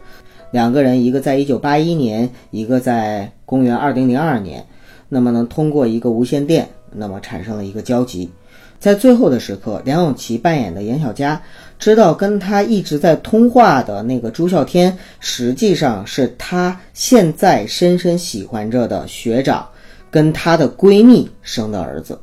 [0.51, 4.65] 两个人，一个在一九八一年，一个在公元二零零二年。
[5.11, 8.31] 那么呢，通过一个无线电，那么产生了一个交集。
[8.79, 11.43] 在最后的时刻，梁咏琪扮演的严小佳
[11.81, 19.67] 知道跟她一直在通话的那个朱孝天，实际上是她现在深深喜欢着的学长
[20.11, 22.21] 跟她的闺蜜生的儿子。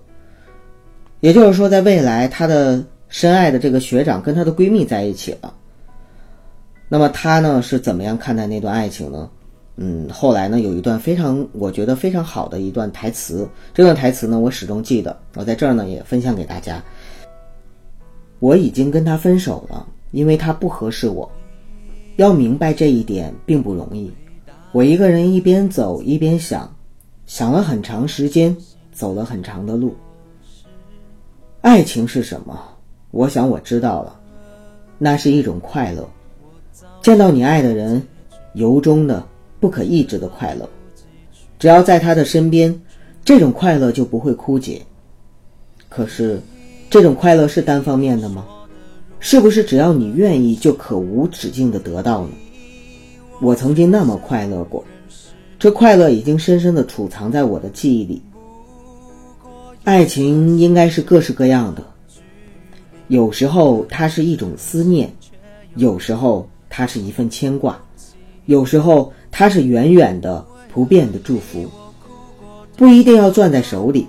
[1.20, 5.52] 也就是说，在未来，她的深爱的这个学长跟她的闺蜜在一起了。
[6.88, 9.28] 那么她呢是怎么样看待那段爱情呢？
[9.80, 16.84] 嗯，后来呢有一段非常我觉得非常好的一段台词，这段台词呢我始终记得，我在这儿呢也分享给大家。
[18.40, 21.30] 我已经跟他分手了，因为他不合适我。
[22.18, 24.12] 要明白这一点并不容易。
[24.72, 26.76] 我一个人一边走一边想，
[27.26, 28.56] 想了很长时间，
[28.92, 29.96] 走了很长的路。
[31.62, 32.60] 爱情是什么？
[33.12, 34.20] 我想我知道了，
[34.98, 36.08] 那是一种快乐。
[37.02, 38.02] 见到你爱的人，
[38.54, 39.26] 由衷的、
[39.60, 40.68] 不可抑制的快乐。
[41.58, 42.80] 只要在他的身边，
[43.24, 44.82] 这种快乐就不会枯竭。
[45.90, 46.42] 可是，
[46.90, 48.46] 这种快乐是单方面的吗？
[49.20, 52.30] 是不是只要你愿意，就可无止境的得到呢？
[53.42, 54.84] 我曾经那么快乐过，
[55.60, 58.22] 这快乐已经深深的储藏在我的记忆里。
[59.84, 61.84] 爱情应该是各式各样的，
[63.08, 65.12] 有时候它是一种思念，
[65.76, 67.80] 有时候它是一份牵挂，
[68.46, 71.66] 有时候它是远远的不变的祝福。
[72.76, 74.06] 不一定要攥在手里，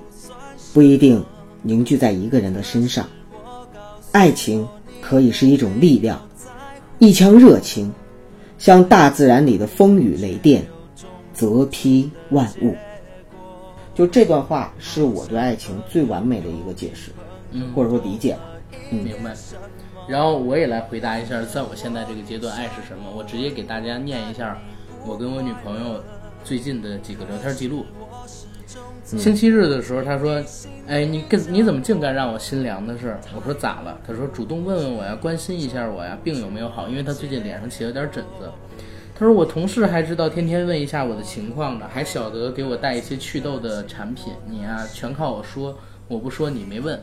[0.74, 1.24] 不一定
[1.68, 3.06] 凝聚在一个人的身上。
[4.12, 4.66] 爱情。
[5.00, 6.20] 可以是一种力量，
[6.98, 7.90] 一腔热情，
[8.58, 10.62] 像大自然里的风雨雷电，
[11.32, 12.74] 泽劈万物。
[13.94, 17.10] 就这段话是我对爱情最完美的一个解释，
[17.52, 18.40] 嗯或者说理解吧。
[18.90, 19.34] 嗯明白。
[20.06, 23.10] 然后我也来回答一下，在我现在这个阶段，爱是什么？
[23.16, 24.58] 我直接给大家念一下
[25.06, 26.02] 我跟我女朋友
[26.44, 27.86] 最近的几个聊天记录。
[29.16, 30.42] 星期日的时候，他说
[30.86, 36.88] ：“哎，你跟你怎么净干让我心凉的事？”我说：“咋了？”他说：“主动问问我呀，关心一下我呀，病有没有好？
[36.88, 38.50] 因为他最近脸上起了点疹子。”
[39.18, 44.34] 他说：“我同事还知道天天问一下我的情况呢，还晓得给我带一些祛痘的产品。
[44.46, 45.74] 你呀，全靠我说，
[46.06, 47.00] 我不说你没问。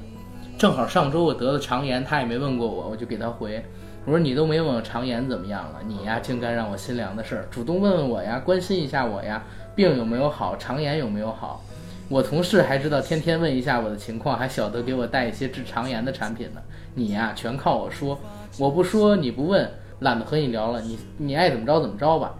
[0.59, 3.65] 正好上周我得了肠炎，他也没问过我，我就给他回，
[4.05, 9.43] 我说你都没问我肠炎怎么样了，你呀竟干让我心凉的事儿，主动问问我呀，关心一下我呀，
[9.75, 11.63] 病有没有好，肠炎有没有好。
[12.07, 16.61] 我同事还知道天天问一下我的情况，还晓得给我带一些治肠炎的产品呢。
[16.93, 18.19] 你呀，全靠我说，
[18.59, 19.67] 我不说你不问，
[19.99, 22.33] 懒得和你聊了，你你爱怎么着怎么着吧。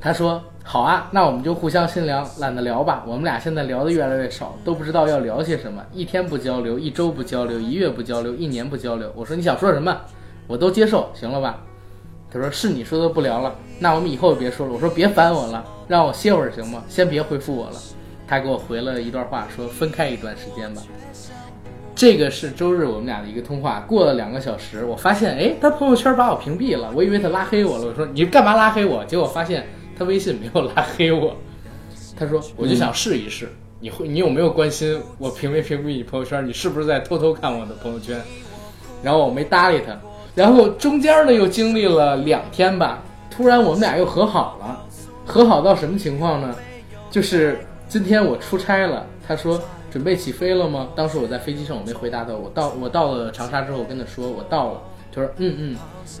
[0.00, 3.02] 他说好啊，那我们就互相心凉，懒得聊吧。
[3.06, 9.12] 我们俩现在聊的越来越少，都不知道要聊些什么，一天不交流，一周不交流，一月不交流，一年不交流。
[9.16, 10.00] 我说你想说什么，
[10.46, 11.60] 我都接受，行了吧？
[12.30, 14.72] 他说是你说的不聊了，那我们以后别说了。
[14.72, 16.84] 我说别烦我了，让我歇会儿行吗？
[16.88, 17.76] 先别回复我了。
[18.26, 20.82] 他给我回了一段话，说分开一段时间吧。
[21.94, 27.86] 这个是周日我们俩的一个通话，过了两个小时，我发现，哎，他朋友圈把我屏蔽了，我以为他拉黑我了。
[27.86, 29.04] 我说你干嘛拉黑我？
[29.04, 29.66] 结果发现
[29.96, 31.36] 他微信没有拉黑我。
[32.18, 33.48] 他说我就想试一试，
[33.78, 36.44] 你会你有没有关心我屏没屏蔽你朋友圈？
[36.46, 38.20] 你是不是在偷偷看我的朋友圈？
[39.02, 39.96] 然后我没搭理他，
[40.34, 44.84] 然后中间呢又经历了两天吧，突然我们俩又和好了，
[45.24, 46.54] 和好到什么情况呢？
[47.10, 47.58] 就是
[47.88, 49.60] 今天我出差了，他说
[49.90, 50.88] 准备起飞了吗？
[50.96, 52.34] 当时我在飞机上，我没回答他。
[52.34, 54.82] 我到我到了长沙之后，我跟他说我到了。
[55.14, 55.76] 他说嗯嗯，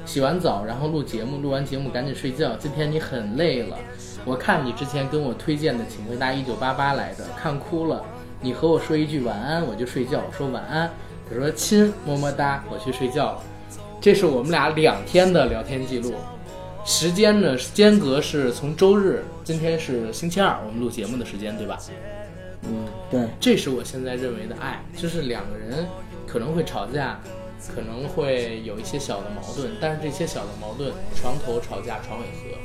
[0.06, 2.54] 洗完澡然后录节目，录完节目赶紧睡觉。
[2.56, 3.76] 今天你很累了，
[4.24, 8.04] 我看你之前跟我推荐的《请回答一九八八》来的，看哭了。
[8.40, 10.20] 你和我说一句晚安，我就睡觉。
[10.24, 10.88] 我说晚安，
[11.28, 13.42] 他说亲，么么哒，我去睡觉了。
[14.00, 16.12] 这是我们俩两天的聊天记录。
[16.84, 17.56] 时间呢？
[17.72, 21.78] 间隔是从周日，今天是星期二，我们录节目的时间，对吧？
[22.62, 25.86] 嗯，对，这是我现在认为的爱，就是两个人
[26.26, 27.18] 可能会吵架，
[27.74, 32.58] 可能会有一些小的矛盾，但是这些小的矛盾，床头吵架床尾和，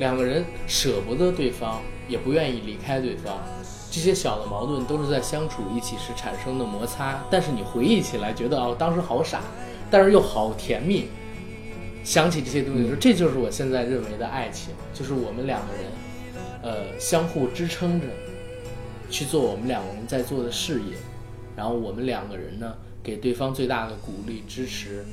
[0.00, 3.38] 两个人舍不得对方，也不愿意离开对方，
[3.92, 9.40] 这些小的矛盾都是在相处一起时产生的摩擦，但是你回忆起来觉得哦，当时好傻，
[9.88, 11.06] 但是又好甜蜜。
[12.04, 15.84] 想起这些东西说，这就是我现在认为的爱情，就是我们两个人，
[16.62, 18.06] 呃，相互支撑着，
[19.08, 20.96] 去做我们两个人在做的事业，
[21.56, 25.04] 然后我们两个人呢，给对方最大的鼓励支持，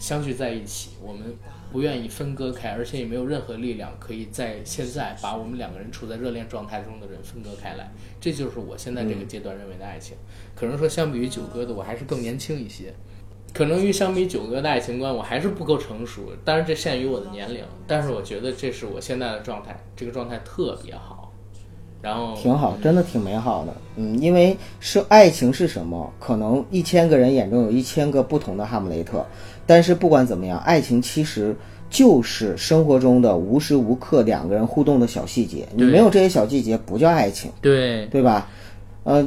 [0.00, 1.36] 相聚在一起，我们
[1.70, 10.16] 不愿意分割开，而且也没有任何力量可以在现在把我们两个人处在热恋状态中的人分割开来，这就是我现在这个阶段认为的爱情。
[10.56, 12.92] 可能说相比于九哥的，我还是更年轻一些。
[13.54, 21.30] 可能与相比九哥的爱情观，我还是不够成熟，当然这限于我的年龄，但是我觉得这是我现在的状态，这个状态特别好。
[22.02, 23.72] 然后挺好，真的挺美好的。
[23.96, 26.12] 嗯，因为是爱情是什么？
[26.20, 29.24] 可能一千个人眼中有一千个不同的哈姆雷特，
[29.64, 31.56] 但是不管怎么样，爱情其实
[31.88, 35.66] 就是生活中的无时无刻两个人互动的小细节。
[35.74, 38.50] 你没有这些小细节，不叫爱情，对对吧？
[39.04, 39.24] 呃，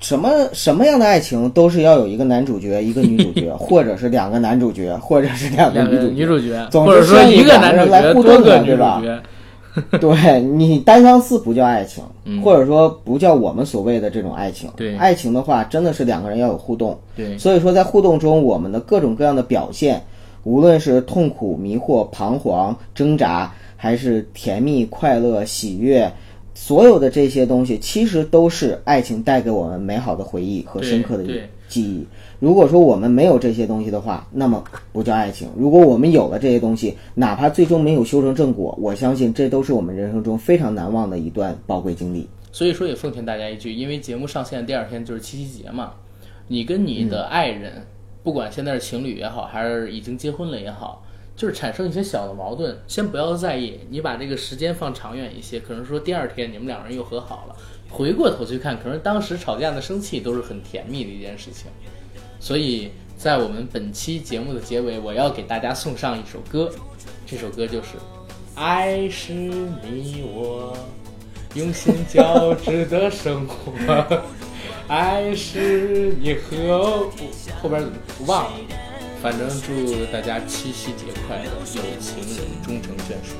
[0.00, 9.02] 什么什么样的爱情都是要有一个男主角，一个女主角， 或者是两个男主角，或者是两个女主女主角，总或者说是需要一个男人来角互动的，对吧？
[9.04, 14.70] 角，对你单相思不叫爱情，嗯或者说不叫我们所谓的这种爱情。
[14.76, 16.96] 对爱情的话，真的是两个人要有互动。
[17.16, 20.00] 对所以说在互动中，我们的各种各样的表现，
[20.44, 26.10] 无论是痛苦、迷惑、彷徨、挣扎，还是甜蜜、快乐、喜悦，
[26.56, 32.06] 所有的这些东西，其实都是爱情带给我们美好的回忆和深刻的对记忆。
[32.40, 42.26] 如果说我们没有这些东西的话，那么不叫爱情；如果我们有了这些东西，哪怕最终没有修成正果，我相信这都是我们人生中非常难忘的一段宝贵经历。
[42.50, 45.92] 所以说也奉劝大家一句，因为节目上线第二天就是七夕节嘛，
[46.48, 47.86] 你跟你的爱人，
[48.22, 51.04] 不管现在是情侣也好，还是已经结婚了也好，
[51.36, 57.56] 就是产生一些小的矛盾，先不要在意，你把这个时间放长远一些，可能说第二天你们两人又和好了，
[57.90, 61.66] 回过头去看，可能当时吵架的生气都是很甜蜜的一件事情。
[62.40, 66.70] 所以在我们本期节目的结尾，我要给大家送上一首歌，
[67.26, 67.88] 这首歌就是
[68.54, 70.74] 《爱是你我
[71.54, 73.72] 用心交织的生活》，
[74.88, 77.12] 爱是你和我
[77.62, 78.58] 后边怎么忘了，
[79.22, 83.34] 反正祝大家七夕节快乐，有情人终成眷属。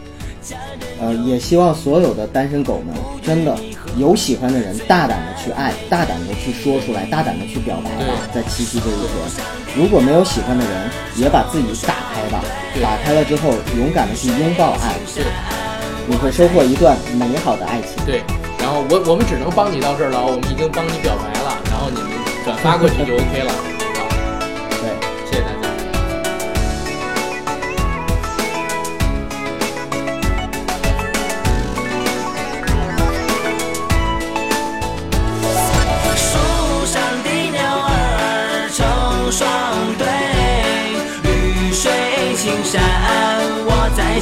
[1.01, 3.57] 呃，也希望所有的单身狗们真的
[3.97, 9.47] 有喜欢的人，大胆的去爱，大胆的去说出来，大胆的去表白吧，在七夕这一天。
[9.77, 12.45] 如果没有喜欢的人，也把自己打开吧，
[12.81, 15.25] 打开了之后，勇敢的去拥抱爱，对
[16.07, 17.91] 你会收获一段美好的爱情。
[18.07, 18.23] 对，
[18.61, 22.11] 然后我我们只能帮你到这儿了，我们已经帮你表白了，然后你们
[22.45, 23.76] 转发过去就 OK 了。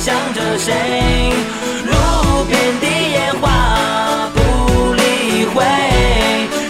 [0.04, 0.70] 想着谁？
[1.86, 5.64] 路边的野花不理会，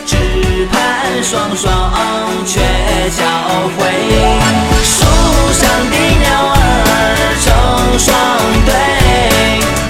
[0.07, 0.15] 只
[0.71, 1.67] 盼双双
[2.47, 2.61] 鹊
[3.11, 3.25] 交
[3.77, 3.81] 辉。
[4.85, 4.95] 树
[5.53, 6.57] 上的鸟儿
[7.43, 8.15] 成双
[8.67, 8.71] 对，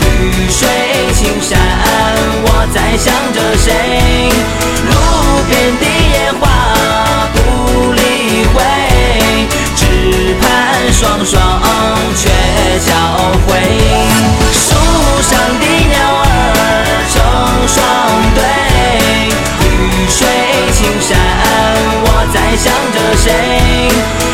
[0.09, 0.64] 绿水
[1.12, 1.53] 青山，
[2.47, 3.68] 我在想着谁？
[4.88, 4.90] 路
[5.51, 5.84] 边的
[6.14, 6.42] 野花
[7.34, 8.01] 不理
[8.55, 8.57] 会。
[10.97, 11.42] 双双
[12.14, 12.30] 鹊
[12.78, 12.95] 桥
[13.49, 13.59] 会
[14.53, 14.62] 树
[15.22, 15.92] 上的鸟
[16.22, 16.24] 儿
[17.11, 17.14] 成
[17.66, 17.76] 双
[18.32, 18.38] 对
[19.59, 20.18] 绿水
[20.72, 21.18] 青山
[22.05, 24.34] 我在想着谁？